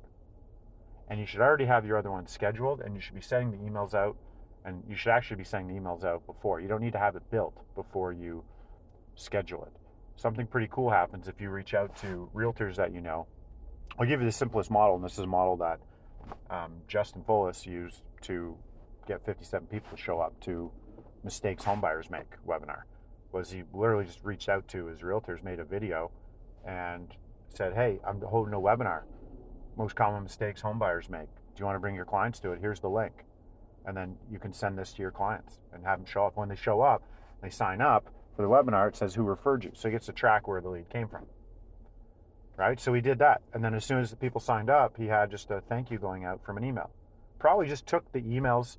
And 1.08 1.20
you 1.20 1.26
should 1.26 1.40
already 1.40 1.66
have 1.66 1.84
your 1.84 1.98
other 1.98 2.10
ones 2.10 2.30
scheduled 2.30 2.80
and 2.80 2.94
you 2.94 3.00
should 3.00 3.14
be 3.14 3.20
sending 3.20 3.50
the 3.50 3.70
emails 3.70 3.94
out 3.94 4.16
and 4.64 4.82
you 4.88 4.94
should 4.94 5.10
actually 5.10 5.36
be 5.36 5.44
sending 5.44 5.74
the 5.74 5.80
emails 5.80 6.04
out 6.04 6.24
before. 6.26 6.60
You 6.60 6.68
don't 6.68 6.80
need 6.80 6.92
to 6.92 6.98
have 6.98 7.16
it 7.16 7.28
built 7.30 7.54
before 7.74 8.12
you 8.12 8.44
schedule 9.16 9.64
it. 9.64 9.72
Something 10.16 10.46
pretty 10.46 10.68
cool 10.70 10.90
happens 10.90 11.26
if 11.26 11.40
you 11.40 11.50
reach 11.50 11.74
out 11.74 11.96
to 11.96 12.30
realtors 12.34 12.76
that 12.76 12.92
you 12.92 13.00
know. 13.00 13.26
I'll 13.98 14.06
give 14.06 14.20
you 14.20 14.26
the 14.26 14.32
simplest 14.32 14.70
model, 14.70 14.94
and 14.94 15.04
this 15.04 15.12
is 15.14 15.18
a 15.18 15.26
model 15.26 15.56
that 15.56 15.80
um, 16.48 16.72
Justin 16.86 17.22
Fullis 17.26 17.66
used 17.66 18.02
to 18.22 18.56
get 19.06 19.24
57 19.26 19.66
people 19.66 19.96
to 19.96 20.02
show 20.02 20.20
up 20.20 20.38
to 20.42 20.70
mistakes 21.24 21.64
homebuyers 21.64 22.10
make 22.10 22.26
webinar 22.46 22.82
was 23.32 23.50
he 23.50 23.62
literally 23.72 24.04
just 24.04 24.22
reached 24.22 24.48
out 24.48 24.66
to 24.68 24.86
his 24.86 25.00
realtors 25.00 25.42
made 25.42 25.58
a 25.58 25.64
video 25.64 26.10
and 26.66 27.08
said 27.54 27.74
hey 27.74 27.98
i'm 28.06 28.20
holding 28.20 28.54
a 28.54 28.60
webinar 28.60 29.02
most 29.76 29.94
common 29.94 30.22
mistakes 30.22 30.62
homebuyers 30.62 31.08
make 31.08 31.28
do 31.54 31.60
you 31.60 31.64
want 31.64 31.76
to 31.76 31.80
bring 31.80 31.94
your 31.94 32.04
clients 32.04 32.38
to 32.38 32.52
it 32.52 32.58
here's 32.60 32.80
the 32.80 32.88
link 32.88 33.24
and 33.86 33.96
then 33.96 34.16
you 34.30 34.38
can 34.38 34.52
send 34.52 34.78
this 34.78 34.92
to 34.92 35.02
your 35.02 35.10
clients 35.10 35.58
and 35.72 35.84
have 35.84 35.98
them 35.98 36.06
show 36.06 36.24
up 36.24 36.36
when 36.36 36.48
they 36.48 36.56
show 36.56 36.80
up 36.80 37.02
they 37.42 37.50
sign 37.50 37.80
up 37.80 38.08
for 38.36 38.42
the 38.42 38.48
webinar 38.48 38.88
it 38.88 38.96
says 38.96 39.14
who 39.14 39.22
referred 39.22 39.64
you 39.64 39.70
so 39.74 39.88
he 39.88 39.92
gets 39.92 40.06
to 40.06 40.12
track 40.12 40.46
where 40.46 40.60
the 40.60 40.68
lead 40.68 40.88
came 40.88 41.08
from 41.08 41.26
right? 42.56 42.78
So 42.78 42.92
he 42.92 43.00
did 43.00 43.18
that. 43.18 43.42
And 43.52 43.64
then 43.64 43.74
as 43.74 43.84
soon 43.84 44.00
as 44.00 44.10
the 44.10 44.16
people 44.16 44.40
signed 44.40 44.70
up, 44.70 44.96
he 44.96 45.06
had 45.06 45.30
just 45.30 45.50
a 45.50 45.60
thank 45.68 45.90
you 45.90 45.98
going 45.98 46.24
out 46.24 46.44
from 46.44 46.56
an 46.56 46.64
email. 46.64 46.90
Probably 47.38 47.66
just 47.66 47.86
took 47.86 48.10
the 48.12 48.20
emails 48.20 48.78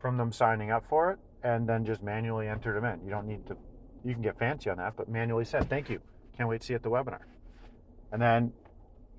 from 0.00 0.16
them 0.16 0.32
signing 0.32 0.70
up 0.70 0.84
for 0.88 1.10
it 1.10 1.18
and 1.42 1.68
then 1.68 1.84
just 1.84 2.02
manually 2.02 2.48
entered 2.48 2.76
them 2.76 2.84
in. 2.84 3.04
You 3.04 3.10
don't 3.10 3.26
need 3.26 3.46
to, 3.46 3.56
you 4.04 4.12
can 4.12 4.22
get 4.22 4.38
fancy 4.38 4.70
on 4.70 4.76
that, 4.76 4.94
but 4.96 5.08
manually 5.08 5.44
said, 5.44 5.68
thank 5.68 5.90
you. 5.90 6.00
Can't 6.36 6.48
wait 6.48 6.60
to 6.60 6.66
see 6.66 6.72
you 6.72 6.76
at 6.76 6.82
the 6.82 6.90
webinar. 6.90 7.20
And 8.12 8.20
then 8.20 8.52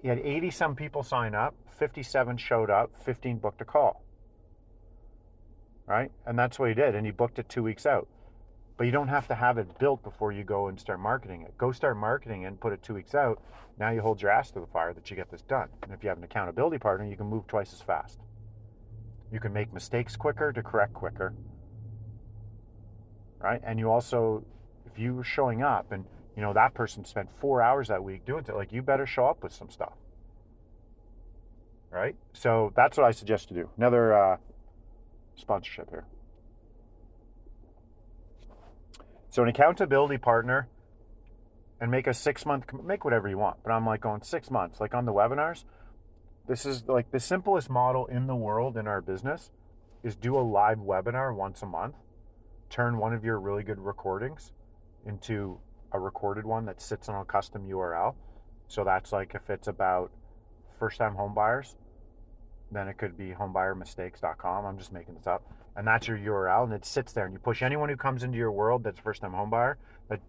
he 0.02 0.08
had 0.08 0.20
80 0.20 0.52
some 0.52 0.76
people 0.76 1.04
sign 1.04 1.36
up, 1.36 1.56
57 1.78 2.38
showed 2.38 2.70
up, 2.70 2.92
15 3.04 3.38
booked 3.38 3.62
a 3.62 3.66
call. 3.66 4.04
Right? 5.86 6.12
And 6.26 6.38
that's 6.38 6.58
what 6.58 6.70
he 6.70 6.76
did. 6.76 6.96
And 6.96 7.06
he 7.06 7.12
booked 7.12 7.40
it 7.40 7.50
two 7.50 7.64
weeks 7.64 7.86
out. 7.86 8.08
But 8.78 8.86
you 8.86 8.92
don't 8.92 9.10
have 9.10 9.28
to 9.28 9.36
have 9.36 9.58
it 9.58 9.78
built 9.78 10.04
before 10.04 10.32
you 10.32 10.44
go 10.44 10.68
and 10.68 10.80
start 10.80 11.00
marketing 11.00 11.44
it. 11.44 11.58
Go 11.58 11.72
start 11.72 11.98
marketing 11.98 12.46
and 12.46 12.60
put 12.60 12.74
it 12.74 12.82
two 12.82 12.96
weeks 12.96 13.14
out. 13.14 13.42
Now 13.78 13.92
you 13.92 14.02
hold 14.02 14.22
your 14.22 14.32
ass 14.32 14.52
to 14.52 14.60
the 14.60 14.66
fire 14.68 14.94
that 14.94 15.10
you 15.10 15.16
get 15.16 15.30
this 15.30 15.42
done. 15.42 15.70
And 15.84 15.92
if 15.94 16.04
you 16.04 16.10
have 16.10 16.18
an 16.18 16.24
accountability 16.24 16.80
partner, 16.80 17.06
you 17.06 17.16
can 17.16 17.28
move 17.28 17.46
twice 17.48 17.74
as 17.74 17.82
fast. 17.82 18.20
You 19.32 19.40
can 19.40 19.54
make 19.54 19.74
mistakes 19.74 20.16
quicker 20.16 20.52
to 20.52 20.64
correct 20.64 20.94
quicker. 20.94 21.34
Right? 23.40 23.62
And 23.64 23.80
you 23.80 23.92
also, 23.92 24.44
if 24.86 25.00
you 25.00 25.14
were 25.14 25.24
showing 25.24 25.62
up 25.62 25.92
and 25.92 26.06
you 26.36 26.42
know 26.42 26.54
that 26.54 26.74
person 26.74 27.06
spent 27.06 27.30
four 27.40 27.62
hours 27.62 27.88
that 27.90 28.04
week 28.04 28.26
doing 28.26 28.46
it, 28.48 28.56
like 28.56 28.72
you 28.72 28.82
better 28.82 29.06
show 29.06 29.26
up 29.26 29.44
with 29.44 29.54
some 29.54 29.70
stuff. 29.70 29.94
Right? 31.90 32.16
So 32.34 32.72
that's 32.76 32.98
what 32.98 33.06
I 33.06 33.12
suggest 33.12 33.50
to 33.50 33.54
do. 33.54 33.70
Another 33.78 34.14
uh, 34.14 34.38
sponsorship 35.36 35.90
here. 35.90 36.06
So 39.30 39.44
an 39.44 39.50
accountability 39.50 40.18
partner 40.18 40.70
and 41.80 41.90
make 41.90 42.08
a 42.08 42.14
six 42.14 42.46
month, 42.46 42.66
make 42.84 43.04
whatever 43.04 43.28
you 43.28 43.38
want. 43.38 43.58
But 43.64 43.72
I'm 43.72 43.86
like 43.86 44.02
going 44.02 44.22
six 44.22 44.52
months, 44.52 44.80
like 44.80 44.94
on 44.94 45.06
the 45.06 45.14
webinars. 45.14 45.66
This 46.48 46.66
is 46.66 46.88
like 46.88 47.12
the 47.12 47.20
simplest 47.20 47.70
model 47.70 48.06
in 48.06 48.28
the 48.28 48.36
world 48.36 48.78
in 48.78 48.88
our 48.88 49.02
business 49.02 49.52
is 50.04 50.16
do 50.16 50.38
a 50.38 50.42
live 50.42 50.80
webinar 50.80 51.36
once 51.36 51.62
a 51.62 51.66
month, 51.66 51.96
turn 52.70 52.98
one 52.98 53.14
of 53.14 53.24
your 53.24 53.40
really 53.40 53.64
good 53.64 53.80
recordings 53.80 54.52
into 55.06 55.60
a 55.94 56.00
recorded 56.00 56.46
one 56.46 56.66
that 56.66 56.82
sits 56.82 57.10
on 57.10 57.22
a 57.22 57.26
custom 57.26 57.68
URL. 57.68 58.16
So 58.68 58.84
that's 58.84 59.12
like 59.12 59.36
if 59.36 59.50
it's 59.50 59.68
about 59.68 60.12
first 60.80 60.98
time 60.98 61.16
homebuyers, 61.16 61.76
then 62.72 62.88
it 62.88 62.98
could 62.98 63.18
be 63.18 63.32
homebuyermistakes.com. 63.32 64.66
I'm 64.66 64.78
just 64.78 64.94
making 64.94 65.16
this 65.16 65.28
up 65.28 65.44
and 65.76 65.88
that's 65.88 66.08
your 66.08 66.18
URL, 66.18 66.66
and 66.66 66.74
it 66.74 66.86
sits 66.86 67.14
there. 67.14 67.26
And 67.26 67.34
you 67.34 67.40
push 67.40 67.62
anyone 67.62 67.90
who 67.90 67.96
comes 67.96 68.24
into 68.24 68.38
your 68.38 68.52
world 68.52 68.84
that's 68.84 69.00
first 69.00 69.22
time 69.22 69.32
homebuyer 69.32 69.76
that 70.10 70.20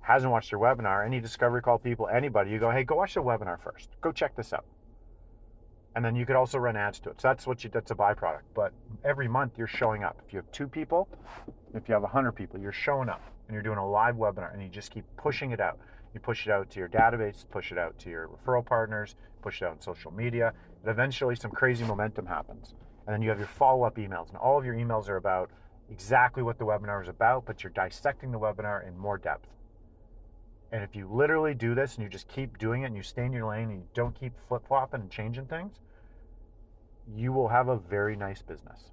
hasn't 0.00 0.30
watched 0.30 0.52
your 0.52 0.60
webinar, 0.60 1.04
any 1.06 1.20
discovery 1.20 1.62
call 1.62 1.78
people, 1.78 2.08
anybody, 2.08 2.50
you 2.50 2.58
go, 2.58 2.70
hey, 2.70 2.84
go 2.84 2.96
watch 2.96 3.14
the 3.14 3.22
webinar 3.22 3.58
first. 3.60 3.88
Go 4.00 4.12
check 4.12 4.36
this 4.36 4.52
out. 4.52 4.66
And 5.96 6.04
then 6.04 6.16
you 6.16 6.26
could 6.26 6.36
also 6.36 6.58
run 6.58 6.76
ads 6.76 6.98
to 7.00 7.10
it. 7.10 7.20
So 7.20 7.28
that's 7.28 7.46
what 7.46 7.62
you 7.62 7.70
that's 7.70 7.92
a 7.92 7.94
byproduct. 7.94 8.42
But 8.54 8.72
every 9.04 9.28
month 9.28 9.52
you're 9.56 9.68
showing 9.68 10.02
up. 10.02 10.20
If 10.26 10.32
you 10.32 10.38
have 10.38 10.50
two 10.50 10.66
people, 10.66 11.08
if 11.72 11.88
you 11.88 11.94
have 11.94 12.02
a 12.02 12.08
hundred 12.08 12.32
people, 12.32 12.58
you're 12.60 12.72
showing 12.72 13.08
up 13.08 13.22
and 13.46 13.54
you're 13.54 13.62
doing 13.62 13.78
a 13.78 13.88
live 13.88 14.16
webinar 14.16 14.52
and 14.52 14.62
you 14.62 14.68
just 14.68 14.90
keep 14.90 15.04
pushing 15.16 15.50
it 15.50 15.60
out. 15.60 15.78
You 16.12 16.20
push 16.20 16.46
it 16.46 16.52
out 16.52 16.70
to 16.70 16.78
your 16.78 16.88
database, 16.88 17.44
push 17.50 17.72
it 17.72 17.78
out 17.78 17.98
to 18.00 18.10
your 18.10 18.28
referral 18.28 18.64
partners, 18.64 19.16
push 19.42 19.62
it 19.62 19.64
out 19.64 19.72
on 19.72 19.80
social 19.80 20.12
media, 20.12 20.52
and 20.82 20.90
eventually 20.90 21.34
some 21.34 21.50
crazy 21.50 21.84
momentum 21.84 22.26
happens. 22.26 22.74
And 23.06 23.14
then 23.14 23.22
you 23.22 23.28
have 23.28 23.38
your 23.38 23.48
follow-up 23.48 23.96
emails 23.96 24.28
and 24.28 24.38
all 24.38 24.58
of 24.58 24.64
your 24.64 24.74
emails 24.74 25.08
are 25.08 25.16
about 25.16 25.50
exactly 25.90 26.42
what 26.42 26.58
the 26.58 26.64
webinar 26.64 27.02
is 27.02 27.08
about 27.08 27.44
but 27.44 27.62
you're 27.62 27.72
dissecting 27.72 28.32
the 28.32 28.38
webinar 28.38 28.86
in 28.86 28.96
more 28.96 29.18
depth. 29.18 29.48
And 30.72 30.82
if 30.82 30.96
you 30.96 31.08
literally 31.08 31.54
do 31.54 31.74
this 31.74 31.94
and 31.94 32.02
you 32.02 32.08
just 32.08 32.26
keep 32.28 32.58
doing 32.58 32.82
it 32.82 32.86
and 32.86 32.96
you 32.96 33.02
stay 33.02 33.24
in 33.24 33.32
your 33.32 33.48
lane 33.48 33.70
and 33.70 33.78
you 33.78 33.86
don't 33.94 34.18
keep 34.18 34.32
flip-flopping 34.48 35.00
and 35.00 35.10
changing 35.10 35.46
things 35.46 35.80
you 37.12 37.32
will 37.32 37.48
have 37.48 37.68
a 37.68 37.76
very 37.76 38.16
nice 38.16 38.42
business. 38.42 38.90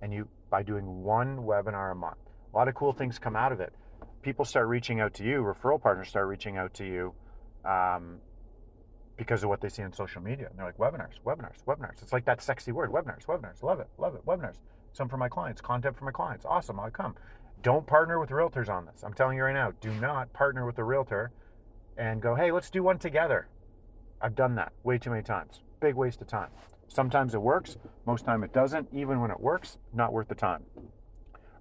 And 0.00 0.12
you 0.12 0.28
by 0.50 0.62
doing 0.62 1.02
one 1.02 1.38
webinar 1.38 1.92
a 1.92 1.94
month 1.94 2.27
A 2.52 2.56
lot 2.56 2.68
of 2.68 2.74
cool 2.74 2.92
things 2.92 3.18
come 3.18 3.36
out 3.36 3.52
of 3.52 3.60
it. 3.60 3.72
People 4.22 4.44
start 4.44 4.68
reaching 4.68 5.00
out 5.00 5.14
to 5.14 5.24
you, 5.24 5.42
referral 5.42 5.80
partners 5.80 6.08
start 6.08 6.26
reaching 6.26 6.56
out 6.56 6.74
to 6.74 6.84
you 6.84 7.14
um, 7.64 8.18
because 9.16 9.42
of 9.42 9.48
what 9.48 9.60
they 9.60 9.68
see 9.68 9.82
on 9.82 9.92
social 9.92 10.20
media. 10.22 10.48
And 10.48 10.58
they're 10.58 10.66
like, 10.66 10.78
webinars, 10.78 11.20
webinars, 11.24 11.62
webinars. 11.66 12.02
It's 12.02 12.12
like 12.12 12.24
that 12.24 12.42
sexy 12.42 12.72
word, 12.72 12.90
webinars, 12.90 13.26
webinars. 13.26 13.62
Love 13.62 13.80
it, 13.80 13.88
love 13.98 14.14
it, 14.14 14.24
webinars. 14.26 14.56
Some 14.92 15.08
for 15.08 15.16
my 15.16 15.28
clients, 15.28 15.60
content 15.60 15.96
for 15.96 16.04
my 16.04 16.10
clients. 16.10 16.44
Awesome, 16.44 16.80
I'll 16.80 16.90
come. 16.90 17.14
Don't 17.62 17.86
partner 17.86 18.18
with 18.18 18.30
realtors 18.30 18.68
on 18.68 18.86
this. 18.86 19.02
I'm 19.02 19.14
telling 19.14 19.36
you 19.36 19.44
right 19.44 19.54
now, 19.54 19.72
do 19.80 19.90
not 19.94 20.32
partner 20.32 20.64
with 20.64 20.78
a 20.78 20.84
realtor 20.84 21.30
and 21.96 22.22
go, 22.22 22.34
hey, 22.34 22.52
let's 22.52 22.70
do 22.70 22.82
one 22.82 22.98
together. 22.98 23.48
I've 24.20 24.34
done 24.34 24.54
that 24.56 24.72
way 24.84 24.98
too 24.98 25.10
many 25.10 25.22
times. 25.22 25.60
Big 25.80 25.94
waste 25.94 26.20
of 26.20 26.28
time. 26.28 26.50
Sometimes 26.88 27.34
it 27.34 27.42
works, 27.42 27.76
most 28.06 28.24
time 28.24 28.42
it 28.42 28.52
doesn't. 28.52 28.88
Even 28.92 29.20
when 29.20 29.30
it 29.30 29.38
works, 29.38 29.78
not 29.92 30.12
worth 30.12 30.28
the 30.28 30.34
time. 30.34 30.62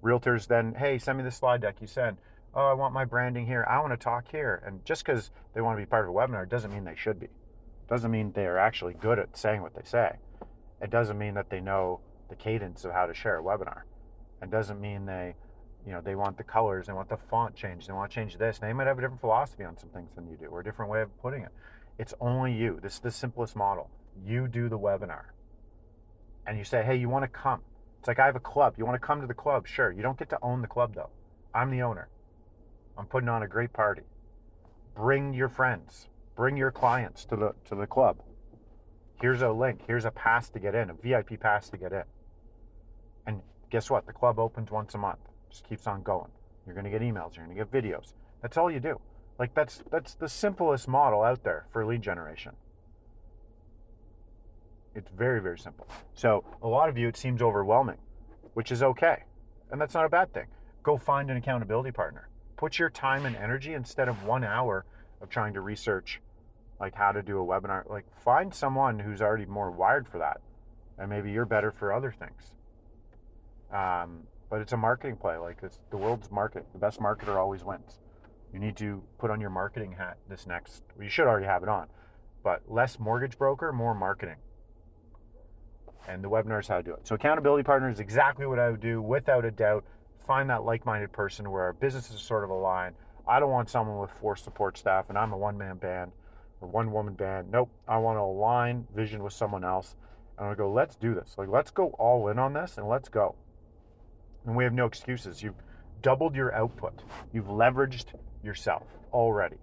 Realtors 0.04 0.48
then, 0.48 0.76
hey, 0.76 0.98
send 0.98 1.18
me 1.18 1.24
the 1.24 1.32
slide 1.32 1.62
deck 1.62 1.78
you 1.82 1.88
sent. 1.88 2.20
Oh, 2.54 2.66
I 2.66 2.74
want 2.74 2.94
my 2.94 3.06
branding 3.06 3.46
here. 3.46 3.66
I 3.70 3.80
want 3.80 3.94
to 3.94 3.98
talk 3.98 4.32
here. 4.32 4.62
And 4.66 4.84
just 4.86 5.06
because 5.06 5.32
they 5.54 5.62
want 5.62 5.78
to 5.78 5.82
be 5.82 5.86
part 5.86 6.06
of 6.08 6.12
a 6.12 6.14
webinar 6.14 6.48
doesn't 6.48 6.72
mean 6.72 6.84
they 6.84 6.96
should 6.96 7.20
be. 7.20 7.28
Doesn't 7.90 8.12
mean 8.12 8.32
they 8.34 8.46
are 8.46 8.58
actually 8.58 8.94
good 8.94 9.20
at 9.20 9.38
saying 9.38 9.62
what 9.62 9.76
they 9.76 9.84
say. 9.84 10.18
It 10.82 10.90
doesn't 10.90 11.18
mean 11.18 11.34
that 11.36 11.50
they 11.50 11.60
know 11.60 12.02
the 12.30 12.36
cadence 12.36 12.86
of 12.86 12.92
how 12.92 13.06
to 13.06 13.14
share 13.14 13.40
a 13.40 13.44
webinar. 13.44 13.82
It 14.42 14.52
doesn't 14.52 14.80
mean 14.80 15.06
they, 15.06 15.36
you 15.86 15.92
know, 15.92 16.02
they 16.02 16.16
want 16.16 16.38
the 16.38 16.44
colors, 16.44 16.88
they 16.88 16.94
want 16.94 17.10
the 17.10 17.18
font 17.18 17.56
changed, 17.56 17.88
they 17.88 17.94
want 17.94 18.12
to 18.12 18.16
change 18.16 18.38
this. 18.38 18.60
They 18.60 18.74
might 18.74 18.88
have 18.88 18.98
a 18.98 19.02
different 19.02 19.22
philosophy 19.22 19.64
on 19.64 19.78
some 19.78 19.90
things 19.90 20.14
than 20.16 20.28
you 20.28 20.38
do, 20.38 20.48
or 20.48 20.60
a 20.60 20.64
different 20.64 20.92
way 20.92 21.02
of 21.02 21.22
putting 21.22 21.44
it. 21.44 21.52
It's 21.98 22.14
only 22.20 22.54
you. 22.54 22.80
This 22.82 22.96
is 22.96 23.00
the 23.00 23.12
simplest 23.12 23.56
model. 23.56 23.90
You 24.26 24.48
do 24.48 24.70
the 24.70 24.78
webinar. 24.78 25.26
And 26.46 26.58
you 26.58 26.64
say, 26.64 26.84
hey, 26.84 26.96
you 26.96 27.10
want 27.10 27.24
to 27.24 27.28
come. 27.28 27.62
It's 28.00 28.08
like 28.08 28.20
I 28.20 28.26
have 28.26 28.36
a 28.36 28.42
club. 28.42 28.76
You 28.78 28.86
want 28.86 29.00
to 29.00 29.06
come 29.06 29.22
to 29.22 29.28
the 29.28 29.34
club? 29.34 29.68
Sure. 29.68 29.92
You 29.92 30.02
don't 30.02 30.18
get 30.18 30.30
to 30.30 30.40
own 30.42 30.62
the 30.62 30.68
club 30.68 30.96
though. 30.96 31.10
I'm 31.54 31.72
the 31.72 31.82
owner. 31.82 32.10
I'm 32.98 33.06
putting 33.06 33.30
on 33.30 33.44
a 33.44 33.48
great 33.48 33.74
party. 33.74 34.04
Bring 34.96 35.34
your 35.34 35.50
friends. 35.50 36.08
Bring 36.36 36.58
your 36.58 36.72
clients 36.72 37.26
to 37.26 37.36
the 37.36 37.54
to 37.66 37.76
the 37.76 37.88
club. 37.88 38.22
Here's 39.22 39.42
a 39.42 39.50
link. 39.50 39.82
Here's 39.88 40.06
a 40.06 40.12
pass 40.12 40.50
to 40.50 40.60
get 40.60 40.76
in, 40.76 40.92
a 40.92 40.94
VIP 40.94 41.40
pass 41.40 41.70
to 41.70 41.78
get 41.78 41.92
in. 41.92 42.04
And 43.26 43.42
guess 43.72 43.90
what? 43.90 44.06
The 44.06 44.14
club 44.14 44.38
opens 44.38 44.70
once 44.70 44.94
a 44.94 45.00
month. 45.00 45.20
Just 45.50 45.68
keeps 45.68 45.88
on 45.88 46.04
going. 46.04 46.30
You're 46.66 46.76
going 46.76 46.86
to 46.86 46.92
get 46.92 47.02
emails. 47.02 47.36
You're 47.36 47.46
going 47.46 47.58
to 47.58 47.66
get 47.66 47.72
videos. 47.72 48.14
That's 48.42 48.58
all 48.58 48.70
you 48.70 48.80
do. 48.80 49.00
Like 49.40 49.54
that's 49.54 49.84
that's 49.92 50.16
the 50.16 50.30
simplest 50.30 50.88
model 50.88 51.22
out 51.24 51.44
there 51.44 51.66
for 51.72 51.86
lead 51.86 52.02
generation. 52.02 52.54
It's 54.98 55.12
very 55.12 55.40
very 55.40 55.60
simple. 55.60 55.88
So 56.16 56.44
a 56.64 56.68
lot 56.68 56.90
of 56.90 56.98
you 56.98 57.08
it 57.08 57.16
seems 57.16 57.40
overwhelming, 57.44 58.00
which 58.56 58.72
is 58.72 58.82
okay, 58.82 59.24
and 59.72 59.80
that's 59.80 59.94
not 59.94 60.06
a 60.06 60.10
bad 60.10 60.34
thing. 60.34 60.48
Go 60.82 60.98
find 60.98 61.30
an 61.30 61.38
accountability 61.38 61.92
partner. 61.92 62.30
Put 62.56 62.80
your 62.80 62.90
time 62.90 63.28
and 63.28 63.36
energy 63.36 63.76
instead 63.76 64.10
of 64.10 64.24
one 64.24 64.44
hour 64.44 64.86
of 65.22 65.30
trying 65.30 65.54
to 65.54 65.62
research 65.62 66.20
like 66.80 66.96
how 66.96 67.12
to 67.12 67.22
do 67.22 67.40
a 67.40 67.46
webinar. 67.46 67.88
Like 67.88 68.06
find 68.24 68.52
someone 68.52 68.98
who's 68.98 69.22
already 69.22 69.46
more 69.46 69.70
wired 69.70 70.08
for 70.08 70.18
that, 70.18 70.42
and 70.98 71.12
maybe 71.12 71.32
you're 71.32 71.46
better 71.46 71.72
for 71.72 71.94
other 71.94 72.12
things. 72.12 72.56
Um, 73.72 74.24
but 74.50 74.62
it's 74.62 74.74
a 74.74 74.78
marketing 74.78 75.18
play. 75.18 75.38
Like 75.38 75.60
it's 75.62 75.80
the 75.92 75.98
world's 75.98 76.32
market. 76.32 76.66
The 76.74 76.80
best 76.80 77.00
marketer 77.00 77.36
always 77.36 77.64
wins. 77.64 78.00
You 78.52 78.60
need 78.60 78.76
to 78.78 79.04
put 79.20 79.30
on 79.30 79.40
your 79.40 79.52
marketing 79.52 79.92
hat 79.92 80.18
this 80.28 80.48
next. 80.48 80.82
Well, 80.96 81.04
you 81.04 81.10
should 81.12 81.28
already 81.28 81.46
have 81.46 81.62
it 81.62 81.70
on, 81.70 81.86
but 82.44 82.64
less 82.68 82.98
mortgage 82.98 83.38
broker, 83.38 83.72
more 83.72 83.94
marketing. 83.94 84.38
And 86.08 86.24
the 86.24 86.30
webinar 86.30 86.62
is 86.62 86.68
how 86.68 86.78
to 86.78 86.84
do 86.84 86.94
it. 86.94 87.06
So 87.06 87.16
accountability 87.16 87.64
partner 87.64 87.90
is 87.90 88.00
exactly 88.00 88.46
what 88.46 88.60
I 88.60 88.70
would 88.70 88.80
do, 88.80 89.02
without 89.02 89.44
a 89.44 89.52
doubt. 89.52 89.84
Find 90.26 90.50
that 90.50 90.64
like-minded 90.64 91.12
person 91.12 91.50
where 91.52 91.64
our 91.64 91.74
businesses 91.74 92.22
sort 92.22 92.44
of 92.44 92.50
aligned. 92.50 92.96
I 93.28 93.40
don't 93.40 93.52
want 93.52 93.70
someone 93.70 94.00
with 94.00 94.12
four 94.22 94.36
support 94.36 94.78
staff 94.78 95.10
and 95.10 95.18
I'm 95.18 95.34
a 95.34 95.38
one-man 95.38 95.78
band 95.78 96.12
or 96.62 96.70
one-woman 96.70 97.14
band. 97.14 97.52
Nope. 97.52 97.70
I 97.88 97.98
want 97.98 98.18
to 98.18 98.22
align 98.22 98.88
vision 98.96 99.22
with 99.22 99.34
someone 99.34 99.64
else. 99.64 99.96
And 100.38 100.48
I 100.48 100.54
go, 100.54 100.72
let's 100.72 100.96
do 100.96 101.14
this. 101.14 101.36
Like, 101.38 101.50
let's 101.50 101.72
go 101.72 101.88
all 102.00 102.28
in 102.30 102.40
on 102.40 102.54
this 102.54 102.78
and 102.78 102.88
let's 102.88 103.10
go. 103.10 103.36
And 104.46 104.56
we 104.56 104.64
have 104.64 104.74
no 104.74 104.86
excuses. 104.86 105.44
You've 105.44 105.62
doubled 106.02 106.36
your 106.36 106.54
output. 106.54 107.02
You've 107.34 107.48
leveraged 107.48 108.14
yourself 108.44 108.84
already 109.12 109.58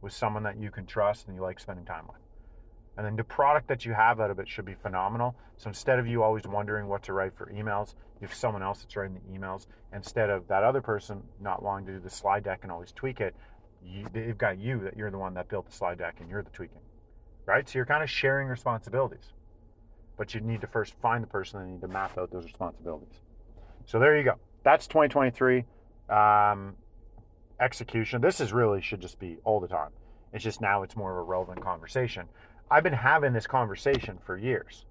with 0.00 0.12
someone 0.12 0.44
that 0.44 0.60
you 0.60 0.70
can 0.70 0.86
trust 0.86 1.26
and 1.26 1.36
you 1.36 1.42
like 1.42 1.58
spending 1.58 1.84
time 1.84 2.06
with. 2.06 2.27
And 2.98 3.06
then 3.06 3.14
the 3.14 3.22
product 3.22 3.68
that 3.68 3.84
you 3.84 3.94
have 3.94 4.18
out 4.18 4.32
of 4.32 4.40
it 4.40 4.48
should 4.48 4.64
be 4.64 4.74
phenomenal. 4.74 5.36
So 5.56 5.68
instead 5.68 6.00
of 6.00 6.08
you 6.08 6.24
always 6.24 6.48
wondering 6.48 6.88
what 6.88 7.04
to 7.04 7.12
write 7.12 7.32
for 7.32 7.46
emails, 7.46 7.94
you 8.20 8.26
have 8.26 8.34
someone 8.34 8.60
else 8.60 8.80
that's 8.80 8.96
writing 8.96 9.14
the 9.14 9.38
emails. 9.38 9.68
Instead 9.94 10.30
of 10.30 10.48
that 10.48 10.64
other 10.64 10.80
person 10.80 11.22
not 11.40 11.62
wanting 11.62 11.86
to 11.86 11.92
do 11.92 12.00
the 12.00 12.10
slide 12.10 12.42
deck 12.42 12.60
and 12.64 12.72
always 12.72 12.90
tweak 12.90 13.20
it, 13.20 13.36
you, 13.84 14.04
they've 14.12 14.36
got 14.36 14.58
you 14.58 14.80
that 14.80 14.96
you're 14.96 15.12
the 15.12 15.18
one 15.18 15.32
that 15.34 15.48
built 15.48 15.66
the 15.66 15.72
slide 15.72 15.98
deck 15.98 16.16
and 16.18 16.28
you're 16.28 16.42
the 16.42 16.50
tweaking, 16.50 16.80
right? 17.46 17.68
So 17.68 17.78
you're 17.78 17.86
kind 17.86 18.02
of 18.02 18.10
sharing 18.10 18.48
responsibilities, 18.48 19.32
but 20.16 20.34
you 20.34 20.40
need 20.40 20.60
to 20.62 20.66
first 20.66 20.94
find 21.00 21.22
the 21.22 21.28
person 21.28 21.60
and 21.60 21.70
need 21.74 21.80
to 21.82 21.88
map 21.88 22.18
out 22.18 22.32
those 22.32 22.46
responsibilities. 22.46 23.20
So 23.86 24.00
there 24.00 24.18
you 24.18 24.24
go. 24.24 24.34
That's 24.64 24.88
2023. 24.88 25.64
Um, 26.10 26.74
execution. 27.60 28.20
This 28.20 28.40
is 28.40 28.52
really 28.52 28.80
should 28.82 29.00
just 29.00 29.20
be 29.20 29.38
all 29.44 29.60
the 29.60 29.68
time. 29.68 29.90
It's 30.32 30.44
just 30.44 30.60
now 30.60 30.82
it's 30.82 30.96
more 30.96 31.12
of 31.12 31.18
a 31.18 31.22
relevant 31.22 31.60
conversation. 31.60 32.26
I've 32.70 32.82
been 32.82 32.92
having 32.92 33.32
this 33.32 33.46
conversation 33.46 34.18
for 34.24 34.36
years. 34.36 34.84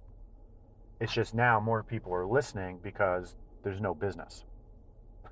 It's 1.00 1.12
just 1.12 1.34
now 1.34 1.60
more 1.60 1.82
people 1.82 2.12
are 2.12 2.26
listening 2.26 2.80
because 2.82 3.36
there's 3.62 3.80
no 3.80 3.94
business. 3.94 4.44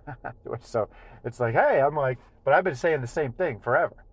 so 0.61 0.89
it's 1.25 1.41
like, 1.41 1.55
hey, 1.55 1.81
I'm 1.81 1.97
like, 1.97 2.19
but 2.45 2.55
I've 2.55 2.65
been 2.65 2.77
saying 2.77 3.01
the 3.01 3.07
same 3.07 3.33
thing 3.33 3.59
forever. 3.59 4.05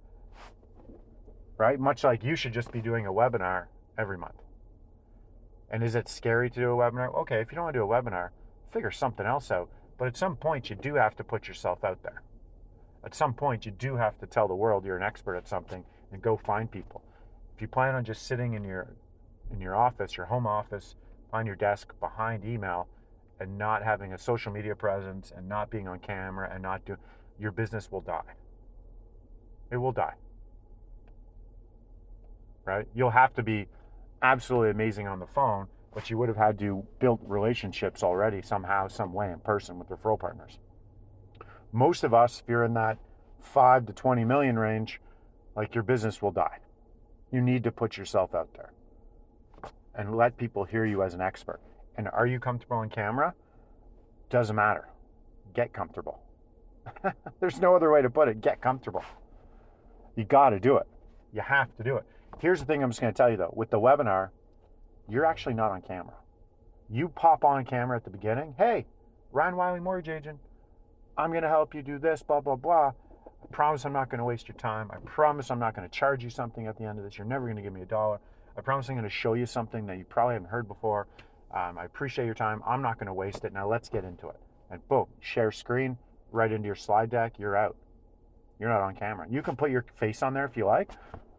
Right? 1.58 1.80
Much 1.80 2.04
like 2.04 2.24
you 2.24 2.36
should 2.36 2.54
just 2.54 2.72
be 2.72 2.82
doing 2.82 3.06
a 3.06 3.14
webinar 3.14 3.66
every 3.98 4.18
month. 4.18 4.42
And 5.70 5.84
is 5.84 5.96
it 5.96 6.08
scary 6.08 6.50
to 6.50 6.60
do 6.60 6.72
a 6.72 6.76
webinar? 6.76 7.16
Okay, 7.22 7.40
if 7.42 7.52
you 7.52 7.56
don't 7.56 7.66
want 7.66 7.76
to 7.76 7.80
do 7.80 7.84
a 7.84 7.88
webinar, 7.88 8.30
figure 8.72 8.92
something 8.92 9.26
else 9.26 9.52
out. 9.52 9.70
But 9.98 10.08
at 10.08 10.18
some 10.18 10.36
point, 10.36 10.70
you 10.70 10.76
do 10.76 10.96
have 10.96 11.16
to 11.18 11.24
put 11.24 11.48
yourself 11.48 11.84
out 11.84 12.02
there 12.02 12.24
at 13.04 13.14
some 13.14 13.34
point 13.34 13.66
you 13.66 13.72
do 13.72 13.96
have 13.96 14.18
to 14.20 14.26
tell 14.26 14.48
the 14.48 14.56
world 14.56 14.86
you're 14.86 14.98
an 14.98 15.04
expert 15.04 15.36
at 15.36 15.48
something 15.48 15.84
and 16.12 16.22
go 16.22 16.38
find 16.38 16.72
people. 16.72 17.02
If 17.56 17.62
you 17.62 17.68
plan 17.68 17.96
on 17.96 18.04
just 18.04 18.26
sitting 18.26 18.54
in 18.54 18.64
your 18.64 18.88
in 19.52 19.60
your 19.60 19.76
office, 19.76 20.18
your 20.18 20.26
home 20.28 20.48
office, 20.48 20.96
on 21.32 21.46
your 21.46 21.56
desk 21.56 21.94
behind 22.00 22.44
email 22.46 22.88
and 23.40 23.58
not 23.58 23.84
having 23.84 24.14
a 24.14 24.18
social 24.18 24.52
media 24.52 24.76
presence 24.76 25.32
and 25.36 25.48
not 25.48 25.70
being 25.70 25.88
on 25.88 26.00
camera 26.00 26.50
and 26.52 26.64
not 26.64 26.86
do 26.86 26.98
your 27.40 27.52
business 27.52 27.92
will 27.92 28.02
die. 28.02 28.36
It 29.72 29.78
will 29.78 29.92
die. 29.92 30.14
Right? 32.66 32.88
You'll 32.96 33.10
have 33.12 33.34
to 33.36 33.44
be 33.44 33.68
absolutely 34.22 34.70
amazing 34.72 35.08
on 35.08 35.20
the 35.20 35.28
phone, 35.28 35.68
but 35.94 36.10
you 36.10 36.18
would 36.18 36.30
have 36.30 36.38
had 36.38 36.58
to 36.60 36.86
build 37.00 37.20
relationships 37.24 38.04
already 38.04 38.42
somehow, 38.42 38.88
some 38.88 39.14
way 39.14 39.32
in 39.32 39.40
person 39.40 39.78
with 39.78 39.90
referral 39.90 40.20
partners 40.20 40.60
most 41.74 42.04
of 42.04 42.14
us, 42.14 42.40
if 42.40 42.48
you're 42.48 42.64
in 42.64 42.76
that 42.76 43.00
five 43.42 43.88
to 43.88 43.94
20 43.94 44.24
million 44.24 44.58
range, 44.58 45.02
like 45.56 45.76
your 45.76 45.84
business 45.84 46.22
will 46.22 46.32
die. 46.32 46.60
You 47.34 47.42
need 47.42 47.64
to 47.64 47.72
put 47.72 47.98
yourself 47.98 48.36
out 48.36 48.54
there 48.54 48.72
and 49.96 50.16
let 50.16 50.38
people 50.38 50.66
hear 50.66 50.86
you 50.86 51.02
as 51.02 51.16
an 51.16 51.22
expert. 51.22 51.60
And 51.98 52.08
are 52.10 52.28
you 52.28 52.40
comfortable 52.40 52.78
on 52.78 52.92
camera? 52.92 53.34
Doesn't 54.30 54.56
matter. 54.56 54.88
Get 55.56 55.74
comfortable. 55.74 56.20
There's 57.40 57.60
no 57.60 57.76
other 57.76 57.92
way 57.92 58.04
to 58.04 58.10
put 58.12 58.28
it. 58.28 58.40
Get 58.40 58.62
comfortable. 58.62 59.04
You 60.16 60.26
got 60.26 60.52
to 60.52 60.60
do 60.60 60.78
it. 60.78 60.86
You 61.34 61.42
have 61.42 61.76
to 61.78 61.84
do 61.84 61.98
it. 61.98 62.04
Here's 62.38 62.60
the 62.60 62.68
thing 62.68 62.84
I'm 62.84 62.92
just 62.92 63.02
going 63.02 63.12
to 63.12 63.18
tell 63.18 63.32
you 63.32 63.38
though 63.38 63.54
with 63.56 63.72
the 63.72 63.80
webinar, 63.80 64.30
you're 65.10 65.26
actually 65.26 65.56
not 65.56 65.72
on 65.72 65.82
camera. 65.82 66.14
You 66.88 67.10
pop 67.10 67.44
on 67.44 67.66
camera 67.66 67.98
at 67.98 68.04
the 68.04 68.12
beginning. 68.12 68.54
Hey, 68.60 68.86
Ryan 69.32 69.56
Wiley 69.56 69.80
Mortgage 69.80 70.10
Agent. 70.10 70.38
I'm 71.18 71.32
going 71.32 71.44
to 71.44 71.50
help 71.50 71.74
you 71.74 71.82
do 71.82 71.98
this, 71.98 72.22
blah, 72.22 72.42
blah, 72.42 72.56
blah. 72.56 72.92
Promise 73.52 73.86
I'm 73.86 73.94
not 73.94 74.10
going 74.10 74.20
to 74.20 74.26
waste 74.26 74.48
your 74.48 74.58
time. 74.58 74.90
I 74.92 74.98
promise 74.98 75.52
I'm 75.52 75.60
not 75.60 75.76
going 75.76 75.88
to 75.88 75.94
charge 75.94 76.24
you 76.24 76.30
something 76.30 76.68
at 76.68 76.78
the 76.78 76.86
end 76.86 76.98
of 76.98 77.06
this. 77.06 77.18
You're 77.18 77.28
never 77.28 77.46
going 77.46 77.58
to 77.58 77.62
give 77.62 77.74
me 77.74 77.82
a 77.82 77.86
dollar. 77.86 78.20
I 78.58 78.62
promise 78.62 78.90
I'm 78.90 78.96
going 78.96 79.04
to 79.04 79.10
show 79.10 79.34
you 79.34 79.46
something 79.46 79.86
that 79.88 79.98
you 79.98 80.06
probably 80.06 80.34
haven't 80.34 80.50
heard 80.50 80.68
before. 80.68 81.08
Um, 81.54 81.78
I 81.78 81.86
appreciate 81.86 82.26
your 82.26 82.34
time. 82.34 82.62
I'm 82.66 82.82
not 82.82 82.98
going 82.98 83.08
to 83.08 83.14
waste 83.14 83.46
it. 83.46 83.54
Now 83.54 83.70
let's 83.70 83.90
get 83.90 84.04
into 84.04 84.30
it. 84.30 84.40
And 84.72 84.88
boom, 84.88 85.06
share 85.20 85.52
screen 85.52 85.98
right 86.32 86.52
into 86.52 86.66
your 86.66 86.76
slide 86.76 87.10
deck. 87.10 87.34
You're 87.38 87.56
out. 87.56 87.76
You're 88.60 88.70
not 88.70 88.82
on 88.82 88.96
camera. 88.96 89.28
You 89.30 89.42
can 89.42 89.56
put 89.56 89.70
your 89.72 89.86
face 90.00 90.24
on 90.24 90.34
there 90.34 90.46
if 90.46 90.58
you 90.58 90.66
like. 90.66 90.92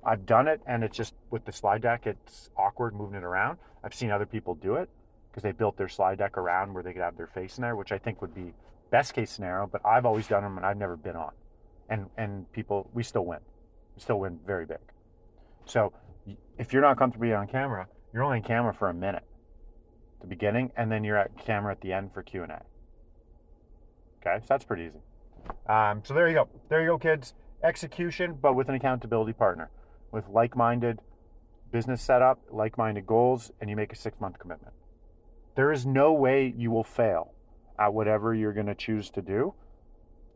I've 0.05 0.27
done 0.27 0.49
it, 0.49 0.61
and 0.67 0.85
it's 0.85 0.97
just 0.97 1.15
with 1.31 1.45
the 1.45 1.53
slide 1.53 1.83
deck, 1.83 2.07
it's 2.07 2.51
awkward 2.57 2.95
moving 2.95 3.17
it 3.17 3.25
around. 3.25 3.59
I've 3.83 3.95
seen 3.95 4.11
other 4.11 4.27
people 4.27 4.55
do 4.55 4.75
it 4.75 4.89
because 5.31 5.43
they 5.43 5.53
built 5.53 5.77
their 5.77 5.89
slide 5.89 6.19
deck 6.19 6.37
around 6.37 6.75
where 6.75 6.83
they 6.83 6.93
could 6.93 7.03
have 7.03 7.17
their 7.17 7.27
face 7.27 7.57
in 7.57 7.63
there, 7.63 7.75
which 7.75 7.91
I 7.91 7.99
think 7.99 8.21
would 8.21 8.35
be 8.35 8.53
best 8.91 9.15
case 9.15 9.31
scenario, 9.31 9.67
but 9.67 9.85
I've 9.85 10.07
always 10.07 10.27
done 10.27 10.43
them 10.43 10.57
and 10.57 10.65
I've 10.65 10.77
never 10.77 10.97
been 10.97 11.17
on. 11.17 11.33
And 11.89 12.09
and 12.17 12.51
people, 12.53 12.91
we 12.95 13.03
still 13.03 13.25
win. 13.25 13.41
We 13.95 14.03
still 14.03 14.19
win 14.19 14.39
very 14.47 14.67
big. 14.67 14.79
So 15.67 15.93
if 16.59 16.73
you're 16.73 16.83
not 16.83 16.99
comfortable 16.99 17.23
being 17.23 17.35
on 17.35 17.47
camera, 17.47 17.87
you're 18.13 18.23
only 18.23 18.39
on 18.39 18.45
camera 18.45 18.73
for 18.73 18.89
a 18.89 18.95
minute, 18.95 19.25
the 20.21 20.27
beginning, 20.27 20.73
and 20.77 20.91
then 20.91 21.05
you're 21.05 21.19
at 21.19 21.37
camera 21.45 21.73
at 21.73 21.81
the 21.81 21.93
end 21.93 22.13
for 22.13 22.23
Q 22.23 22.43
and 22.45 22.53
A. 22.53 22.63
Okay, 24.21 24.39
so 24.41 24.47
that's 24.49 24.65
pretty 24.65 24.85
easy. 24.85 25.01
Um, 25.69 26.03
so 26.05 26.15
there 26.15 26.29
you 26.29 26.35
go. 26.35 26.49
There 26.69 26.81
you 26.81 26.89
go, 26.89 26.99
kids. 26.99 27.35
Execution, 27.63 28.39
but 28.41 28.55
with 28.55 28.69
an 28.69 28.75
accountability 28.75 29.33
partner, 29.33 29.71
with 30.13 30.29
like-minded 30.29 31.01
business 31.73 32.03
setup, 32.03 32.41
like-minded 32.51 33.07
goals, 33.07 33.51
and 33.61 33.69
you 33.69 33.77
make 33.77 33.93
a 33.93 33.97
six-month 33.97 34.39
commitment. 34.39 34.75
There 35.57 35.73
is 35.73 35.85
no 35.85 36.13
way 36.13 36.53
you 36.57 36.71
will 36.71 36.85
fail 36.85 37.33
at 37.79 37.93
whatever 37.93 38.35
you're 38.35 38.53
going 38.53 38.67
to 38.67 38.75
choose 38.75 39.11
to 39.11 39.23
do 39.23 39.55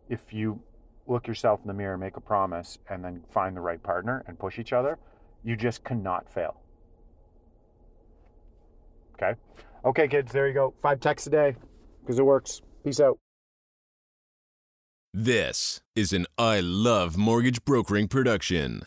if 0.08 0.32
you 0.32 0.60
look 1.08 1.26
yourself 1.26 1.60
in 1.62 1.68
the 1.68 1.74
mirror, 1.74 1.98
make 1.98 2.16
a 2.16 2.20
promise, 2.20 2.78
and 2.88 3.04
then 3.04 3.22
find 3.30 3.56
the 3.56 3.60
right 3.60 3.82
partner 3.82 4.24
and 4.26 4.38
push 4.38 4.58
each 4.58 4.72
other. 4.72 4.98
You 5.44 5.56
just 5.56 5.84
cannot 5.84 6.32
fail. 6.32 6.60
Okay. 9.14 9.34
Okay, 9.84 10.08
kids, 10.08 10.32
there 10.32 10.46
you 10.46 10.54
go. 10.54 10.74
Five 10.82 11.00
texts 11.00 11.26
a 11.26 11.30
day 11.30 11.56
because 12.00 12.18
it 12.18 12.24
works. 12.24 12.60
Peace 12.84 13.00
out. 13.00 13.18
This 15.14 15.80
is 15.96 16.12
an 16.12 16.26
I 16.36 16.60
Love 16.60 17.16
Mortgage 17.16 17.64
Brokering 17.64 18.08
production. 18.08 18.82